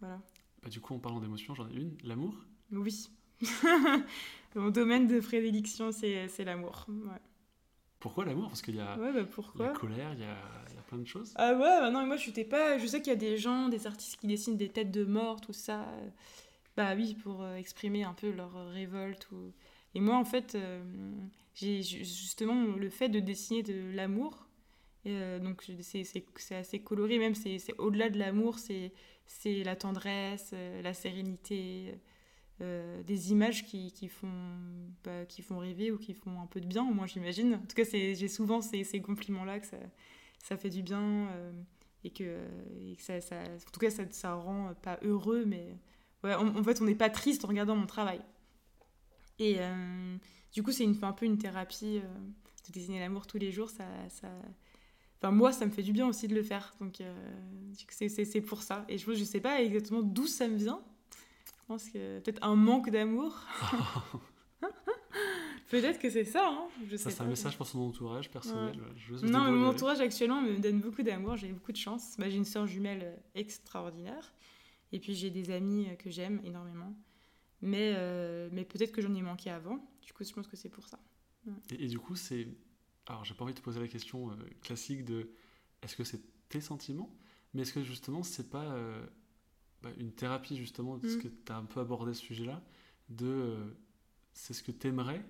[0.00, 0.22] Voilà.
[0.62, 2.34] Bah, du coup, en parlant d'émotion, j'en ai une, l'amour?
[2.72, 3.08] Oui.
[4.54, 6.86] Mon domaine de prédilection, c'est, l'amour.
[6.88, 7.20] Ouais.
[8.00, 8.48] Pourquoi l'amour?
[8.48, 9.66] Parce qu'il y a ouais, bah pourquoi?
[9.66, 10.36] la colère, il y, a,
[10.68, 11.32] il y a, plein de choses.
[11.36, 12.78] Ah ouais, bah non, moi je suis pas.
[12.78, 15.40] Je sais qu'il y a des gens, des artistes qui dessinent des têtes de mort,
[15.40, 15.86] tout ça.
[16.76, 19.28] Bah oui, pour euh, exprimer un peu leur révolte.
[19.32, 19.52] Ou...
[19.94, 20.56] Et moi, en fait,
[21.54, 24.46] j'ai justement le fait de dessiner de l'amour.
[25.06, 26.04] Euh, donc c'est
[26.50, 28.92] assez coloré, même c'est au-delà de l'amour, c'est
[29.44, 31.94] la tendresse, euh, la sérénité,
[32.60, 34.32] euh, des images qui, qui font,
[35.04, 37.54] bah, qui font rêver ou qui font un peu de bien, moi j'imagine.
[37.54, 39.76] En tout cas, j'ai souvent ces, ces compliments-là que ça,
[40.42, 41.28] ça, fait du bien
[42.04, 42.38] et que,
[42.80, 45.76] et que ça, ça, en tout cas ça, ça rend pas heureux, mais
[46.24, 48.20] ouais, en, fait, on n'est pas triste en regardant mon travail.
[49.38, 50.16] Et euh,
[50.52, 52.18] du coup, c'est un peu une thérapie euh,
[52.66, 53.70] de dessiner l'amour tous les jours.
[53.70, 54.28] Ça, ça...
[55.20, 56.74] Enfin, moi, ça me fait du bien aussi de le faire.
[56.80, 57.14] Donc, euh,
[57.90, 58.84] c'est- pour ça.
[58.88, 60.82] Et je ne sais pas exactement d'où ça me vient.
[61.66, 63.34] Je pense que peut-être un manque d'amour.
[65.68, 66.48] peut-être que c'est ça.
[66.48, 68.78] Hein je Ça, c'est un message pour son entourage personnel.
[68.96, 72.14] Je Non, mais mon entourage actuellement me donne beaucoup d'amour, j'ai beaucoup de chance.
[72.18, 74.32] Bah, j'ai une sœur jumelle euh, extraordinaire.
[74.92, 76.94] Et puis j'ai des amis euh, que j'aime énormément.
[77.62, 79.84] Mais, euh, mais peut-être que j'en ai manqué avant.
[80.02, 81.00] Du coup, je pense que c'est pour ça.
[81.70, 82.46] Et, et du coup, c'est.
[83.06, 85.30] Alors, j'ai pas envie de te poser la question euh, classique de
[85.82, 87.12] est-ce que c'est tes sentiments?
[87.54, 89.04] Mais est-ce que justement, c'est pas euh,
[89.82, 91.22] bah, une thérapie, justement, parce Mm.
[91.22, 92.62] que tu as un peu abordé ce sujet-là,
[93.10, 93.26] de.
[93.26, 93.64] euh,
[94.34, 95.24] c'est ce que t'aimerais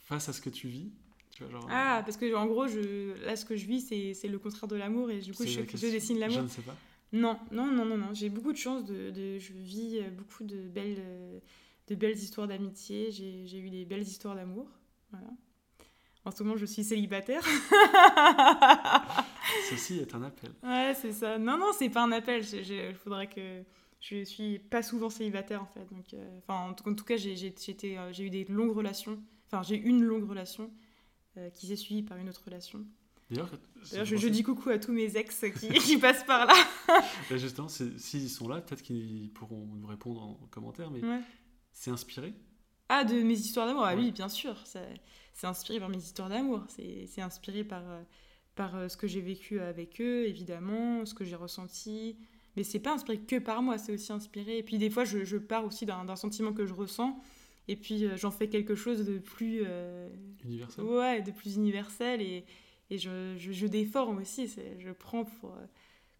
[0.00, 0.90] face à ce que tu vis
[1.30, 3.80] tu vois, genre, Ah, parce que en gros, je, là, ce que je vis,
[4.14, 5.10] c'est le contraire de l'amour.
[5.10, 6.42] Et du coup, je, je dessine Je l'amour.
[6.42, 6.76] ne sais pas.
[7.12, 8.14] Non, non, non, non, non.
[8.14, 8.84] J'ai beaucoup de chance.
[8.84, 11.40] De, de- je vis euh, beaucoup de belles, euh,
[11.88, 13.10] de belles histoires d'amitié.
[13.10, 14.68] J'ai j'ai eu des belles histoires d'amour.
[15.10, 15.26] Voilà.
[16.26, 17.42] En ce moment, je suis célibataire.
[19.70, 20.50] Ceci est un appel.
[20.62, 21.38] Ouais, c'est ça.
[21.38, 22.42] Non, non, c'est pas un appel.
[22.52, 23.62] Il faudrait que.
[24.00, 25.86] Je suis pas souvent célibataire en fait.
[25.90, 29.18] Donc, euh, enfin, en, tout, en tout cas, j'ai euh, j'ai eu des longues relations.
[29.46, 30.70] Enfin, j'ai une longue relation
[31.38, 32.84] euh, qui s'est suivie par une autre relation.
[33.30, 33.48] D'ailleurs,
[33.82, 36.52] je, je dis coucou à tous mes ex qui, qui passent par là.
[37.30, 41.20] Bah, justement, s'ils sont là, peut-être qu'ils pourront nous répondre en commentaire, mais Ouais.
[41.72, 42.34] c'est inspiré
[42.90, 44.02] Ah, de mes histoires d'amour Ah Ouais.
[44.02, 44.54] oui, bien sûr.
[44.66, 44.80] ça-
[45.34, 46.64] C'est inspiré par mes histoires d'amour.
[46.68, 48.02] C'est inspiré par, euh,
[48.54, 52.16] par euh, ce que j'ai vécu avec eux, évidemment, ce que j'ai ressenti.
[52.56, 54.58] Mais c'est pas inspiré que par moi, c'est aussi inspiré.
[54.58, 57.18] Et puis des fois, je, je pars aussi d'un sentiment que je ressens.
[57.68, 60.08] Et puis euh, j'en fais quelque chose de plus, euh,
[60.44, 60.84] universel.
[60.84, 62.22] ouais, de plus universel.
[62.22, 62.44] Et,
[62.90, 64.48] et je, je, je déforme aussi.
[64.78, 65.56] Je prends pour,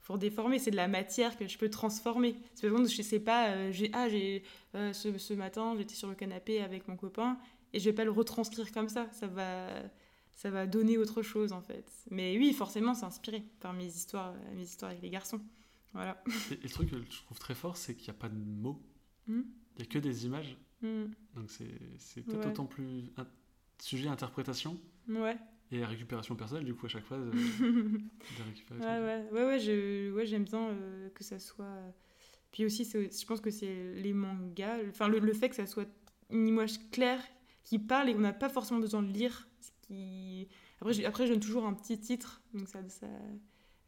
[0.05, 0.59] pour déformer.
[0.59, 2.37] C'est de la matière que je peux transformer.
[2.55, 4.43] C'est par exemple, je sais pas, euh, j'ai, ah, j'ai,
[4.75, 7.39] euh, ce, ce matin, j'étais sur le canapé avec mon copain
[7.75, 9.09] et je vais pas le retranscrire comme ça.
[9.13, 9.69] Ça va,
[10.33, 11.91] ça va donner autre chose en fait.
[12.11, 15.41] Mais oui, forcément, c'est inspiré par mes histoires, euh, mes histoires avec les garçons.
[15.93, 16.23] Voilà.
[16.51, 18.37] Et, et le truc que je trouve très fort, c'est qu'il n'y a pas de
[18.39, 18.81] mots,
[19.27, 19.43] Hmm.
[19.77, 20.57] il n'y a que des images.
[20.83, 21.05] Hmm.
[21.35, 22.47] Donc c'est c'est peut-être Ouais.
[22.51, 23.27] autant plus un
[23.81, 25.37] sujet à interprétation Ouais.
[25.73, 28.81] et récupération personnelle, du coup, à chaque de récupérer.
[28.81, 31.65] Ouais, ouais, ouais, ouais, je, ouais j'aime bien euh, que ça soit.
[31.65, 31.91] euh,
[32.53, 35.67] Puis aussi, c'est- je pense que c'est les mangas, enfin le, le fait que ça
[35.67, 35.89] soit
[36.31, 37.23] une image claire
[37.65, 39.49] qui parle et qu'on n'a pas forcément besoin de lire.
[39.61, 40.49] ce Qui...
[40.81, 43.07] Après, j'ai- après, je donne toujours un petit titre, donc ça, ça,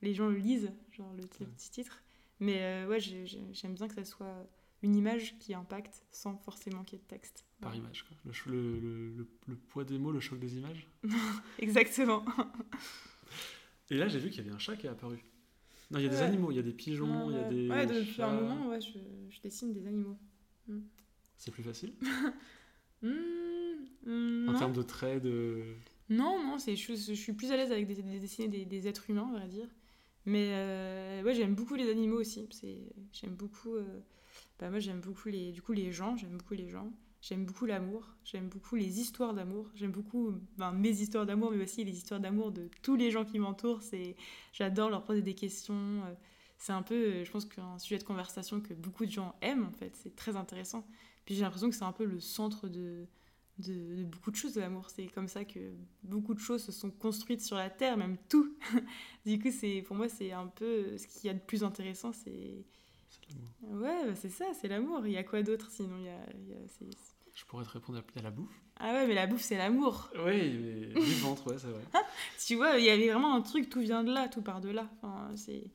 [0.02, 2.02] les gens le lisent, genre le, le petit titre.
[2.40, 4.46] Mais euh, ouais, j'ai- j'ai- j'aime bien que ça soit
[4.82, 7.44] une image qui impacte sans forcément qu'il y ait de texte.
[7.60, 8.16] Par image, quoi.
[8.46, 9.26] Le,
[9.68, 10.86] poids des mots, le choc des images.
[11.58, 12.24] Exactement.
[13.90, 15.18] Et là, j'ai vu qu'il y avait un chat qui est apparu.
[15.90, 17.68] Non, il y a des animaux, il y a des pigeons, il y a des.
[17.70, 18.98] ouais, depuis un moment, ouais, je,
[19.30, 20.18] je dessine des animaux.
[21.36, 21.94] C'est plus facile
[23.02, 23.65] Hmm, hmm,
[24.06, 24.58] En non.
[24.58, 25.62] termes de traits, de.
[26.08, 28.86] Non, non, c'est, je, je suis plus à l'aise avec des, des- dessiner des, des
[28.88, 29.68] êtres humains, on va dire.
[30.24, 32.48] Mais euh, ouais, j'aime beaucoup les animaux aussi.
[32.52, 32.78] C'est,
[33.12, 33.74] j'aime beaucoup.
[33.76, 34.00] euh,
[34.58, 36.16] bah, moi, j'aime beaucoup les, du coup, les gens.
[36.16, 36.92] J'aime beaucoup les gens.
[37.20, 38.14] J'aime beaucoup l'amour.
[38.24, 39.70] J'aime beaucoup les histoires d'amour.
[39.74, 43.24] J'aime beaucoup ben, mes histoires d'amour, mais aussi les histoires d'amour de tous les gens
[43.24, 43.82] qui m'entourent.
[43.82, 44.16] C'est,
[44.52, 45.74] j'adore leur poser des questions.
[46.04, 46.14] euh,
[46.58, 49.72] C'est un peu, je pense, qu'un sujet de conversation que beaucoup de gens aiment, en
[49.72, 49.96] fait.
[49.96, 50.86] C'est très intéressant.
[51.24, 53.06] Puis j'ai l'impression que c'est un peu le centre de,
[53.58, 54.90] de, de beaucoup de choses de l'amour.
[54.90, 58.56] C'est comme ça que beaucoup de choses se sont construites sur la Terre, même tout.
[59.26, 62.12] du coup, c'est pour moi, c'est un peu ce qu'il y a de plus intéressant.
[62.12, 62.64] C'est
[63.08, 63.82] C'est de l'amour.
[63.82, 65.06] ouais, bah, c'est ça, c'est l'amour.
[65.06, 66.86] Il y a quoi d'autre sinon il y a, il y a- c'est-
[67.34, 68.60] Je pourrais te répondre à la bouffe.
[68.78, 70.10] Ah ouais, mais la bouffe, c'est l'amour.
[70.16, 71.82] Oui, mais du ventre, ouais, c'est vrai.
[72.46, 74.68] Tu vois, il y avait vraiment un truc, tout vient de là, tout part de
[74.70, 74.88] là.
[74.96, 75.70] Enfin, c'est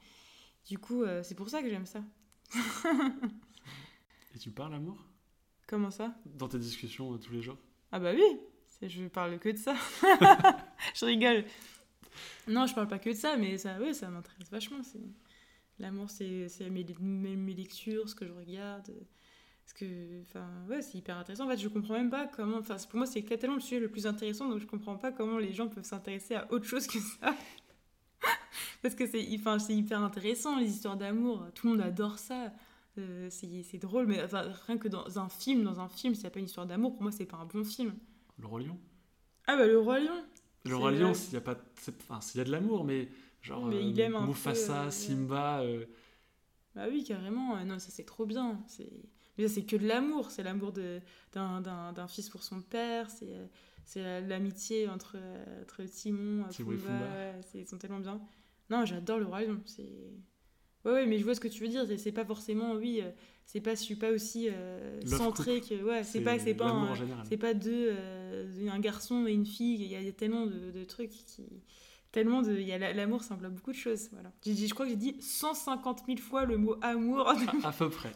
[0.68, 2.04] du coup, euh, c'est pour ça que j'aime ça.
[4.36, 5.04] Et tu parles amour?
[5.68, 6.16] Comment ça?
[6.26, 7.58] Dans tes discussions euh, tous les jours?
[7.92, 8.40] Ah bah oui,
[8.88, 9.76] je parle que de ça.
[10.96, 11.44] je rigole.
[12.48, 14.80] Non, je parle pas que de ça, mais ça, ouais, ça m'intéresse vachement.
[15.80, 16.86] L'amour, c'est mes,
[17.36, 18.92] mes, lectures, ce que je regarde,
[19.66, 21.46] ce que, enfin, ouais, c'est hyper intéressant.
[21.46, 22.58] En fait, je comprends même pas comment.
[22.58, 25.38] Enfin, pour moi, c'est tellement le sujet le plus intéressant, donc je comprends pas comment
[25.38, 27.36] les gens peuvent s'intéresser à autre chose que ça.
[28.82, 31.46] Parce que c'est, enfin, c'est hyper intéressant les histoires d'amour.
[31.56, 32.52] Tout le monde adore ça.
[32.98, 36.24] Euh, c'est c'est drôle, mais enfin, rien que dans un film, dans un film, s'il
[36.24, 37.94] n'y a pas une histoire d'amour, pour moi, c'est pas un bon film.
[38.38, 38.78] Le roi lion?
[39.48, 40.24] Ah bah le roi lion.
[40.66, 41.58] Le roi lion, s'il y a pas,
[42.02, 43.10] enfin, s'il y a de l'amour, mais
[43.42, 45.86] genre Mais euh, il aime un peu, Mufasa, euh, Simba, euh,
[46.76, 47.64] Bah oui, carrément.
[47.66, 48.60] Non, ça c'est trop bien.
[48.68, 48.90] C'est
[49.38, 50.30] mais ça c'est que de l'amour.
[50.32, 53.10] C'est l'amour d'un fils pour son père.
[53.10, 53.34] C'est
[53.86, 55.18] c'est la- l'amitié entre
[55.62, 58.22] entre Timon, Timon et ouais, c'est- ils sont tellement bien.
[58.70, 59.62] Non, j'adore le roi lion.
[59.66, 60.12] C'est
[60.86, 61.86] Ouais, ouais, mais je vois ce que tu veux dire.
[61.98, 63.10] C'est pas forcément, oui, euh,
[63.46, 65.76] c'est pas, je suis pas aussi euh, centré que.
[65.84, 66.66] Ouais, c'est pas, c'est pas,
[67.30, 69.76] c'est pas deux, euh, un garçon et une fille.
[69.84, 71.46] Il y a, tellement de, de trucs qui.
[72.12, 72.58] Tellement de.
[72.58, 74.10] Il y a la- l'amour, ça englobe beaucoup de choses.
[74.12, 74.34] Voilà.
[74.44, 77.30] J'ai dit- je crois que j'ai dit 150 000 fois le mot amour.
[77.30, 78.12] À, à peu près.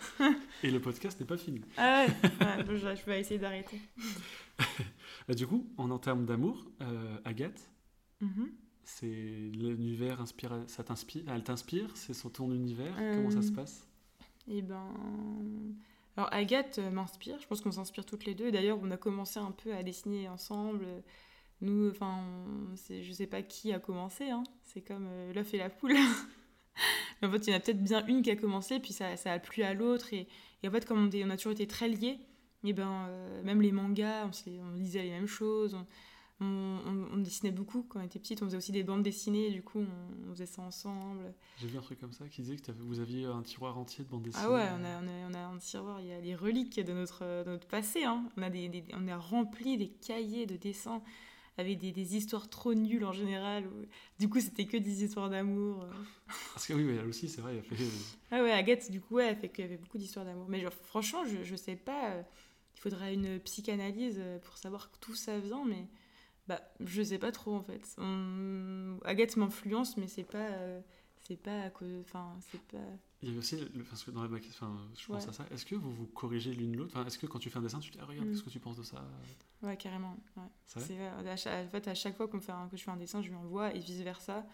[0.63, 1.61] Et le podcast n'est pas fini.
[1.77, 3.79] ah ouais, ouais, je, je vais essayer d'arrêter.
[5.27, 7.59] Bah, du coup, en, en termes d'amour, euh, Agathe,
[8.21, 8.49] Mhm.
[8.85, 13.51] C'est l'univers inspire, ça t'inspire, elle t'inspire, c'est son ton univers, comment ça Euh, se
[13.51, 13.87] passe?
[14.47, 14.87] Eh ben.
[16.17, 17.39] Alors, Agathe euh, m'inspire.
[17.41, 18.51] Je pense qu'on s'inspire toutes les deux.
[18.51, 20.85] D'ailleurs, on a commencé un peu à dessiner ensemble.
[21.61, 22.23] Nous, enfin,
[22.89, 24.29] je sais pas qui a commencé.
[24.29, 24.43] hein.
[24.63, 25.95] C'est comme euh, l'œuf et la poule.
[27.23, 29.31] En fait, il y en a peut-être bien une qui a commencé, puis ça, ça
[29.31, 30.13] a plu à l'autre.
[30.13, 30.27] Et,
[30.61, 32.19] et en fait, comme on, on a toujours été très liés,
[32.65, 35.73] et ben, euh, même les mangas, on, on lisait les mêmes choses.
[35.73, 35.85] On,
[36.41, 36.45] on-
[36.85, 38.41] on- on dessinait beaucoup quand on était petite.
[38.41, 39.51] On faisait aussi des bandes dessinées.
[39.51, 41.33] Du coup, on, on faisait ça ensemble.
[41.57, 44.09] J'ai vu un truc comme ça qui disait que vous aviez un tiroir entier de
[44.09, 44.43] bandes dessinées.
[44.45, 46.79] Ah ouais, on a, on, a, on a un tiroir, il y a les reliques
[46.79, 48.03] de notre, de notre passé.
[48.03, 48.29] Hein.
[48.37, 51.01] On, a des, des- on a rempli des cahiers de dessins
[51.57, 53.69] avec des, des histoires trop nulles en général.
[54.19, 55.83] Du coup, c'était que des histoires d'amour.
[55.83, 55.91] euh.
[56.53, 57.81] Parce que oui, oui, elle aussi, c'est vrai, elle fait...
[58.31, 60.47] Ah ouais, Agathe, du coup, ouais, elle fait qu'il y avait beaucoup d'histoires d'amour.
[60.49, 62.23] Mais genre, franchement, je, je sais pas, euh,
[62.75, 65.87] il faudrait une psychanalyse euh, pour savoir d'où ça vient, mais
[66.47, 67.95] bah, je sais pas trop en fait.
[67.97, 70.37] On- Agathe m'influence, mais c'est pas.
[70.51, 70.79] euh,
[71.27, 71.89] c'est pas à cause.
[72.01, 72.77] Enfin, c'est pas.
[73.21, 75.29] Il y avait aussi, le- parce que dans la ma- enfin, je pense Ouais.
[75.29, 76.95] à ça, est-ce que vous vous corrigez l'une l'autre?
[77.07, 78.31] Est-ce que quand tu fais un dessin, tu te dis, ah, regarde, Mm.
[78.31, 79.03] qu'est-ce que tu penses de ça?
[79.63, 80.17] Ouais, carrément.
[80.37, 80.43] Ouais.
[80.67, 80.99] C'est.
[80.99, 83.21] À chaque, en fait, à chaque fois qu'on fait un- que je fais un dessin,
[83.23, 84.45] je lui envoie et vice versa.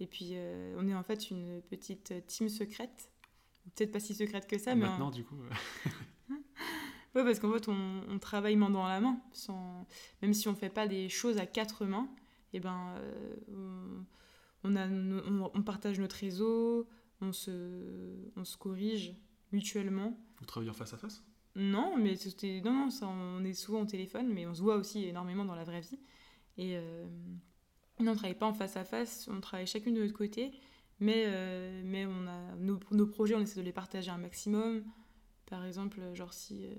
[0.00, 3.10] Et puis, euh, on est en fait une petite team secrète.
[3.76, 4.86] Peut-être pas si secrète que ça, mais.
[4.86, 5.36] Maintenant, du coup,
[7.16, 9.18] Ouais, parce qu'en fait, on, on travaille main dans la main.
[9.32, 9.86] Sans...
[10.20, 12.08] Même si on fait pas des choses à quatre mains,
[12.52, 14.04] et ben, euh, on,
[14.64, 16.86] on a, no- on, on partage notre réseau,
[17.22, 17.50] on se,
[18.36, 19.14] on se corrige
[19.50, 20.20] mutuellement.
[20.38, 21.24] vous travaillez en face à face?
[21.54, 24.76] Non, mais c'était non, non, ça, on est souvent au téléphone, mais on se voit
[24.76, 25.98] aussi énormément dans la vraie vie.
[26.58, 27.06] Et euh,
[27.98, 30.52] non, on travaille pas en face à face, on travaille chacune de notre côté,
[31.00, 34.84] mais, euh, mais on a nos, nos projets, on essaie de les partager un maximum.
[35.46, 36.70] Par exemple, genre si euh,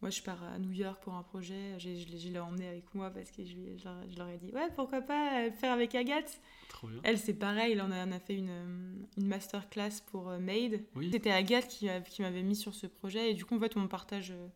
[0.00, 2.68] moi je pars à New York pour un projet, j'ai- je l'ai je l'ai emmené
[2.68, 5.50] avec moi parce que je, lui je leur, je leur ai dit ouais pourquoi pas
[5.52, 6.40] faire avec Agathe?
[6.68, 7.00] Trop bien.
[7.04, 10.80] Elle c'est pareil, on a, on a fait une, une masterclass pour euh, Made.
[10.96, 13.76] Oui, C'était Agathe qui, qui m'avait mis sur ce projet et du coup en fait
[13.76, 14.48] on partage euh,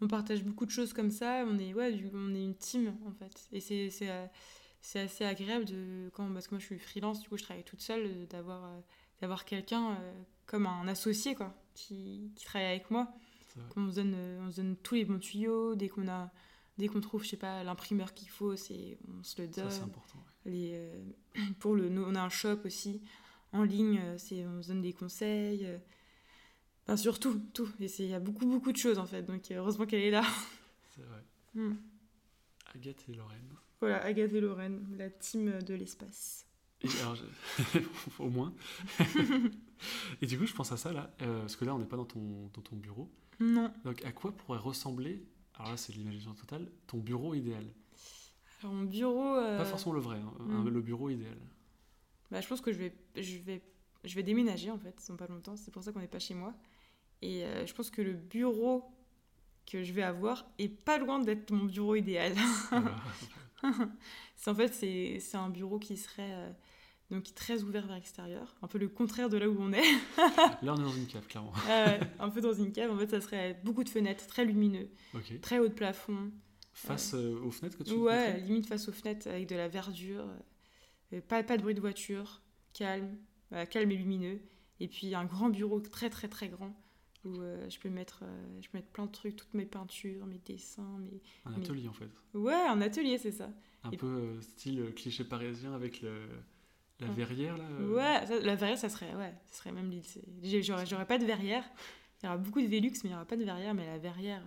[0.00, 3.12] on partage beaucoup de choses comme ça on est ouais on est une team en
[3.12, 4.10] fait et c'est c'est
[4.80, 7.64] c'est assez agréable de quand parce que moi je suis freelance du coup je travaille
[7.64, 8.70] toute seule d'avoir
[9.20, 13.12] d'avoir quelqu'un euh, comme un associé quoi qui, qui travaille avec moi
[13.70, 16.30] qu'on se donne euh, on se donne tous les bons tuyaux dès qu'on a
[16.78, 19.70] dès qu'on trouve je sais pas l'imprimeur qu'il faut c'est on se le Ça, donne
[19.70, 20.18] c'est important.
[20.44, 20.50] ouais.
[20.52, 21.04] les, euh,
[21.58, 23.00] pour le, on a un shop aussi
[23.52, 25.64] en ligne, c'est, on se donne des conseils.
[25.64, 25.78] euh,
[26.84, 27.68] Enfin, sur tout, tout.
[27.80, 29.22] Et c'est- il y a beaucoup, beaucoup de choses en fait.
[29.22, 30.22] Donc heureusement qu'elle est là.
[30.94, 31.24] C'est vrai.
[31.54, 31.74] Hmm.
[32.74, 33.54] Agathe et Lorraine.
[33.80, 36.45] Voilà, Agathe et Lorraine, la team de l'espace.
[36.82, 37.78] Et alors, je-
[38.18, 38.52] au moins.
[40.22, 41.96] et du coup, je pense à ça là, euh, parce que là, on n'est pas
[41.96, 43.10] dans ton, dans ton bureau.
[43.40, 43.72] Non.
[43.84, 47.66] Donc, à quoi pourrait ressembler, alors là, c'est l'imagination totale, ton bureau idéal?
[48.62, 49.36] Alors mon bureau.
[49.36, 50.68] euh, Pas forcément le vrai, hein, hmm.
[50.68, 51.36] le bureau idéal.
[52.30, 53.62] bah, je pense que je vais, je, vais,
[54.04, 55.56] je vais déménager en fait, dans pas longtemps.
[55.56, 56.54] C'est pour ça qu'on n'est pas chez moi.
[57.20, 58.84] Et euh, je pense que le bureau
[59.66, 62.32] que je vais avoir est pas loin d'être mon bureau idéal.
[62.70, 62.96] Voilà.
[64.36, 66.54] C'est en fait c'est c'est un bureau qui serait
[67.10, 69.82] donc très ouvert vers l'extérieur, un peu le contraire de là où on est,
[70.62, 71.52] là, on est dans une cave, clairement.
[71.68, 72.90] Euh, un peu dans une cave.
[72.90, 74.88] En fait, ça serait beaucoup de fenêtres, très lumineux,
[75.42, 76.30] très haut de plafond,
[76.72, 80.26] Face euh, aux fenêtres que tu ouais, limite face aux fenêtres avec de la verdure,
[81.12, 82.42] euh, pas pas de bruit de voiture,
[82.74, 83.16] calme,
[83.70, 84.40] calme et lumineux,
[84.80, 86.74] et puis un grand bureau très très très grand
[87.24, 90.26] où euh, je peux mettre euh, je peux mettre plein de trucs, toutes mes peintures,
[90.26, 92.10] mes dessins, mes Un atelier, en fait.
[92.34, 93.48] ouais un atelier c'est ça.
[93.84, 96.12] Un Et- peu euh, style euh, cliché parisien avec le,
[97.00, 97.14] la Ouais.
[97.14, 97.64] verrière, là.
[97.64, 100.62] euh, Ouais, ça- la verrière, ça serait, ouais, ça serait même l'île.
[100.62, 101.64] J'aurais, pas de verrière.
[102.22, 103.74] Il y aura beaucoup de Velux, mais il n'y aura pas de verrière.
[103.74, 104.42] Mais la verrière,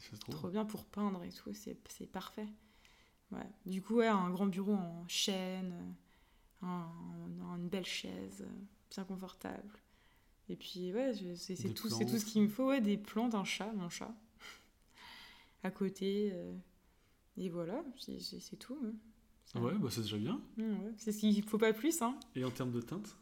[0.00, 0.32] c'est- C'est trop.
[0.32, 1.74] trop bien pour peindre et tout, c'est,
[2.06, 2.46] parfait.
[3.32, 3.46] Ouais.
[3.66, 5.74] Du coup, ouais, un grand bureau en chêne,
[6.62, 6.88] un-
[7.42, 8.46] un- une belle chaise,
[8.94, 9.72] bien confortable.
[10.48, 12.68] Et puis, ouais, c'est, tout, c'est tout ce qu'il me faut.
[12.68, 14.14] Ouais, des plantes, un chat, mon chat.
[15.64, 16.30] à côté.
[16.32, 16.54] euh,
[17.36, 18.78] et voilà, c'est tout.
[18.84, 18.92] hein.
[19.54, 20.40] Ouais, bah, c'est déjà bien.
[20.56, 20.92] Mmh, ouais.
[20.96, 22.16] C'est ce qu'il ne faut pas plus, hein.
[22.34, 23.16] Et en termes de teinte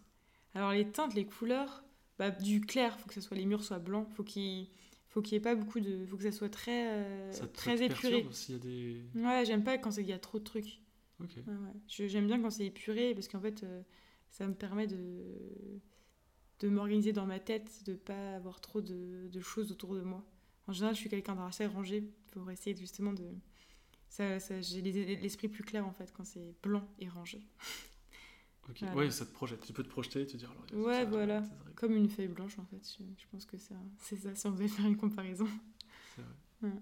[0.54, 1.82] Alors les teintes, les couleurs,
[2.18, 4.68] bah, du clair, faut que ça soit les murs soient blancs, faut qu'il
[5.08, 7.56] faut qu'il y ait pas beaucoup de, faut que ça soit très euh, Ça te,
[7.56, 8.10] très te épuré.
[8.10, 9.02] perturbe s'il y a des.
[9.16, 10.80] Ouais, j'aime pas quand il y a trop de trucs.
[11.20, 11.30] Ok.
[11.36, 11.72] Ouais, ouais.
[11.88, 13.82] Je- J'aime bien quand c'est épuré parce qu'en fait, euh,
[14.30, 15.78] ça me permet de
[16.60, 20.22] de m'organiser dans ma tête, de pas avoir trop de, de, choses autour de moi.
[20.66, 23.24] En général, je suis quelqu'un d'assez rangé pour essayer justement de.
[24.10, 27.40] Ça, ça, J'ai l'esprit plus clair en fait quand c'est blanc et rangé.
[28.68, 29.66] Ok, ouais, ça te projette.
[29.66, 30.52] Tu peux te projeter et te dire.
[30.52, 31.42] Alors, ouais, voilà.
[31.74, 32.80] Comme une feuille blanche en fait.
[32.98, 35.48] Je, je pense que c'est ça si on devait faire une comparaison.
[36.14, 36.70] C'est vrai.
[36.70, 36.80] Ouais.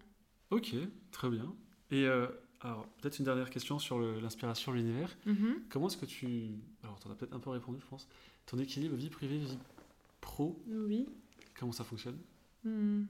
[0.50, 0.74] Ok,
[1.12, 1.54] très bien.
[1.90, 2.26] Et euh,
[2.60, 5.16] alors, peut-être une dernière question sur l'inspiration, l'univers.
[5.26, 5.68] Mm-hmm.
[5.70, 6.50] Comment est-ce que tu.
[6.82, 8.06] Alors, tu en as peut-être un peu répondu, je pense.
[8.44, 9.58] Ton équilibre vie privée, vie
[10.20, 11.06] pro Oui.
[11.58, 12.18] Comment ça fonctionne?
[12.64, 13.04] Hmm.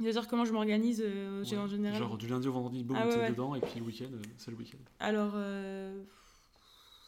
[0.00, 3.30] C'est-à-dire comment je m'organise euh, en général Genre du lundi au vendredi, boum, ah, ouais,
[3.30, 4.78] dedans, et puis le week-end, euh, c'est le week-end.
[4.98, 6.02] Alors, euh,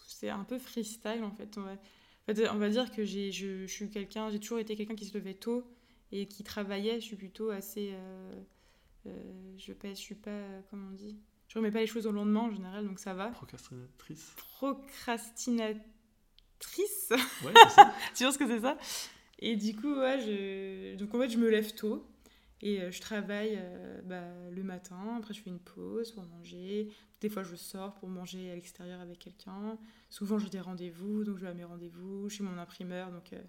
[0.07, 1.59] c'est un peu freestyle en fait.
[1.59, 1.77] On va, en
[2.27, 5.19] fait, on va dire que je, je, suis quelqu'un, j'ai toujours été quelqu'un qui se
[5.19, 5.65] levait tôt
[6.13, 7.01] et qui travaillait.
[7.01, 7.93] Je suis plutôt assez.
[9.05, 9.11] je,
[9.73, 10.39] ne je suis pas.
[10.71, 11.19] Comment on dit
[11.49, 13.31] Je remets pas les choses au lendemain en général, donc ça va.
[13.31, 15.83] Procrastinatrice Procrastinatrice
[17.11, 17.93] Ouais, c'est ça.
[18.15, 18.79] tu penses que c'est ça?
[19.41, 20.95] Et du coup, ouais, je...
[20.97, 22.07] donc en fait, je me lève tôt.
[22.63, 26.89] Et euh, je travaille euh, bah, le matin, après je fais une pause pour manger.
[27.21, 29.79] Des fois je sors pour manger à l'extérieur avec quelqu'un.
[30.09, 33.11] Souvent j'ai des rendez-vous, donc je vais à mes rendez-vous, chez mon imprimeur.
[33.11, 33.41] Donc euh,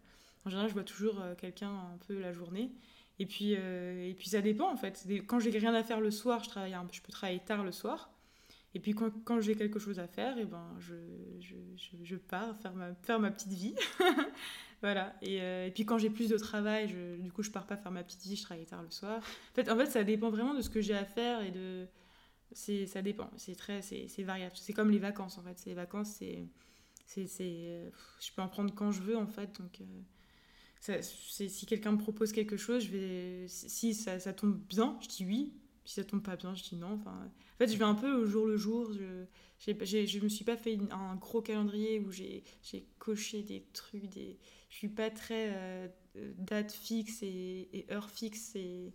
[0.46, 2.72] en général je vois toujours quelqu'un un peu la journée.
[3.20, 5.08] Et puis, et puis ça dépend en fait.
[5.26, 8.12] Quand j'ai rien à faire le soir, je, travaille je peux travailler tard le soir.
[8.76, 10.94] Et puis quand, j'ai quelque chose à faire, et ben je,
[11.40, 11.56] je,
[12.04, 13.74] je, pars faire ma, faire ma petite vie.
[14.82, 15.16] voilà.
[15.22, 17.78] Et, euh, et, puis quand j'ai plus de travail, je, du coup je pars pas
[17.78, 19.18] faire ma petite vie, je travaille tard le soir.
[19.18, 21.88] En fait, en fait ça dépend vraiment de ce que j'ai à faire et de...
[22.54, 24.56] Ça dépend, c'est très, c'est, variable.
[24.56, 25.62] C'est comme les vacances en fait.
[25.66, 26.46] Les vacances, c'est,
[27.06, 29.60] c'est, je peux en prendre quand je veux en fait.
[29.60, 34.58] Donc euh, c'est, si quelqu'un me propose quelque chose, je vais, si ça, ça tombe
[34.70, 35.54] bien, je dis oui.
[35.84, 36.94] Si ça tombe pas bien, je dis non.
[36.94, 38.92] Enfin, en fait, je vais un peu au jour le jour.
[38.94, 39.26] Je,
[39.58, 42.44] je me suis pas fait un gros calendrier où j'ai
[43.00, 44.08] coché des trucs.
[44.10, 44.38] Des,
[44.70, 45.88] je suis pas très euh,
[46.38, 48.56] date fixe et, et, heure fixe.
[48.56, 48.94] Et,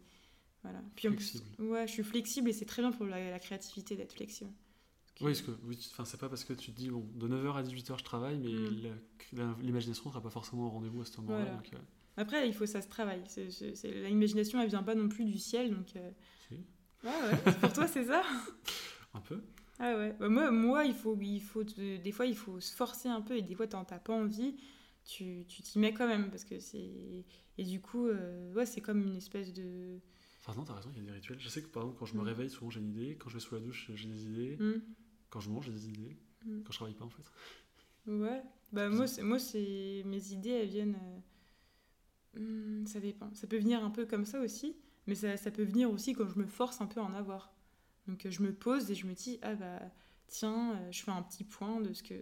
[0.63, 0.81] voilà.
[0.95, 1.45] Puis flexible.
[1.59, 4.53] ouais, je suis flexible et c'est très bien pour la, créativité d'être flexible.
[5.21, 7.63] Oui, parce que oui, c'est pas parce que tu te dis, bon, de 9h à
[7.65, 9.57] 18h je travaille, mais mm.
[9.61, 11.61] l'imagination ne sera pas forcément au rendez-vous à ce moment-là.
[11.75, 11.79] Euh.
[12.17, 13.25] Après, il faut ça se travaille.
[14.05, 15.97] L'imagination, elle vient pas non plus du ciel, donc.
[15.97, 16.11] Euh,
[17.05, 18.23] ah ouais, pour toi, c'est ça
[19.15, 19.41] Un peu.
[19.79, 20.15] Ah ouais.
[20.19, 23.37] Bah, moi, moi, il faut, il faut des fois, il faut se forcer un peu
[23.37, 24.57] et des fois, t'as pas envie,
[25.05, 27.25] tu t'y mets quand même parce que c'est.
[27.59, 29.99] Et du coup, euh, ouais, c'est comme une espèce de.
[30.41, 31.41] Enfin, non, t'as raison, il y a des rituels.
[31.41, 32.27] Je sais que par exemple, quand je me mm.
[32.27, 33.17] réveille, souvent j'ai une idée.
[33.17, 34.57] Quand je vais sous la douche, j'ai des idées.
[34.59, 34.83] Mm.
[35.31, 36.17] Quand je mange, j'ai des idées.
[36.45, 36.63] Mm.
[36.63, 37.25] Quand je travaille pas, en fait.
[38.07, 38.43] Ouais.
[38.73, 40.99] Bah, moi, c'est, moi c'est, mes idées, elles viennent.
[42.37, 43.33] Euh, ça dépend.
[43.35, 44.77] Ça peut venir un peu comme ça aussi.
[45.07, 47.53] Mais ça, ça, peut venir aussi quand je me force un peu à en avoir.
[48.07, 49.81] Donc euh, je me pose et je me dis, ah bah
[50.27, 52.15] tiens, euh, je fais un petit point de ce que,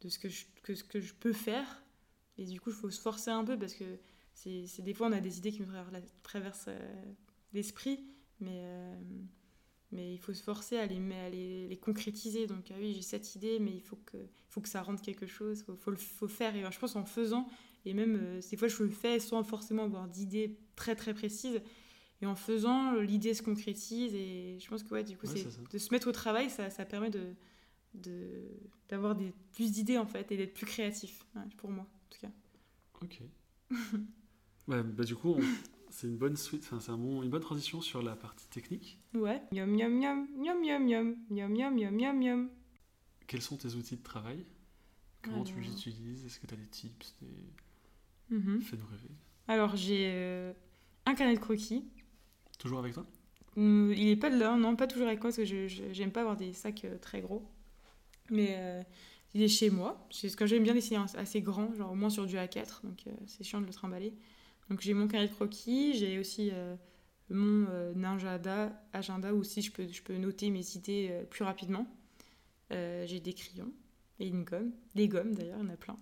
[0.00, 1.82] de ce que, je, que, ce que je peux faire.
[2.38, 3.98] Et du coup, il faut se forcer un peu parce que
[4.34, 5.72] c'est des fois, on a des idées qui nous
[6.22, 7.04] traversent euh,
[7.54, 8.04] l'esprit,
[8.38, 8.62] mais,
[9.92, 12.46] mais il faut se forcer à les, à les, concrétiser.
[12.46, 14.18] Donc, ah oui, j'ai cette idée, mais il faut que,
[14.50, 16.54] faut que ça rentre quelque chose, il faut, faut, faut, faire.
[16.54, 17.48] Et je pense en faisant,
[17.86, 21.62] et même des fois, je le fais sans forcément avoir d'idées très très précises.
[22.22, 24.14] Et en faisant, l'idée se concrétise.
[24.14, 26.84] Et je pense que ouais, du coup, c'est de se mettre au travail, ça, ça
[26.84, 27.34] permet de
[28.88, 31.24] d'avoir des plus d'idées en fait et d'être plus créatif
[31.56, 32.30] pour moi en tout cas.
[33.02, 33.20] Ok.
[34.68, 35.36] Bah, du coup
[35.90, 38.98] c'est une bonne suite c'est un bon, une bonne transition sur la partie technique.
[39.14, 39.40] Ouais.
[39.52, 42.50] Yum yum yum yum yum yum yum yum yum yum yum
[43.26, 44.44] quels sont tes outils de travail?
[45.22, 46.24] Comment tu les utilises?
[46.24, 48.36] Est-ce que tu as des tips des...
[48.36, 48.60] Mm-hmm.
[48.60, 49.10] fais-nous rêver?
[49.48, 50.52] Alors j'ai euh,
[51.06, 51.84] un carnet de croquis
[52.58, 53.06] Toujours avec toi
[53.56, 56.20] hum, Il est pas de là, non, pas toujours avec moi, parce que j'aime pas
[56.20, 57.42] avoir des sacs euh, très gros.
[58.30, 58.82] Mais euh,
[59.34, 60.06] il est chez moi.
[60.08, 63.10] Parce que j'aime bien dessiner assez grand, genre au moins sur du A4, donc euh,
[63.26, 64.14] c'est chiant de le trimballer.
[64.70, 66.50] Donc j'ai mon carnet de croquis, j'ai aussi
[67.30, 67.66] mon
[68.02, 71.86] agenda, agenda où aussi je peux, je peux noter mes idées plus rapidement.
[72.70, 73.72] j'ai des crayons
[74.18, 75.96] et une gomme, des gommes d'ailleurs, il y en a plein.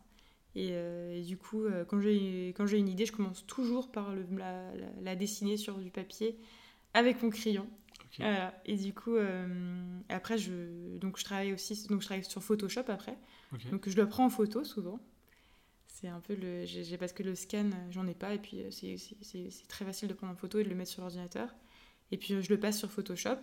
[0.57, 4.71] Et, du coup, quand j'ai une idée, je commence toujours par le, la,
[5.03, 6.39] la, dessiner sur du papier
[6.93, 7.69] avec mon crayon.
[8.65, 12.85] Et du coup, euh, après, je, donc je travaille aussi donc je travaille sur Photoshop
[12.89, 13.17] après.
[13.71, 15.01] Donc je le prends en photo souvent.
[15.87, 16.65] C'est un peu le.
[16.97, 18.35] Parce que le scan, j'en ai pas.
[18.35, 21.03] Et puis, euh, c'est, très facile de prendre en photo et de le mettre sur
[21.03, 21.55] l'ordinateur.
[22.11, 23.39] Et puis, je le passe sur Photoshop.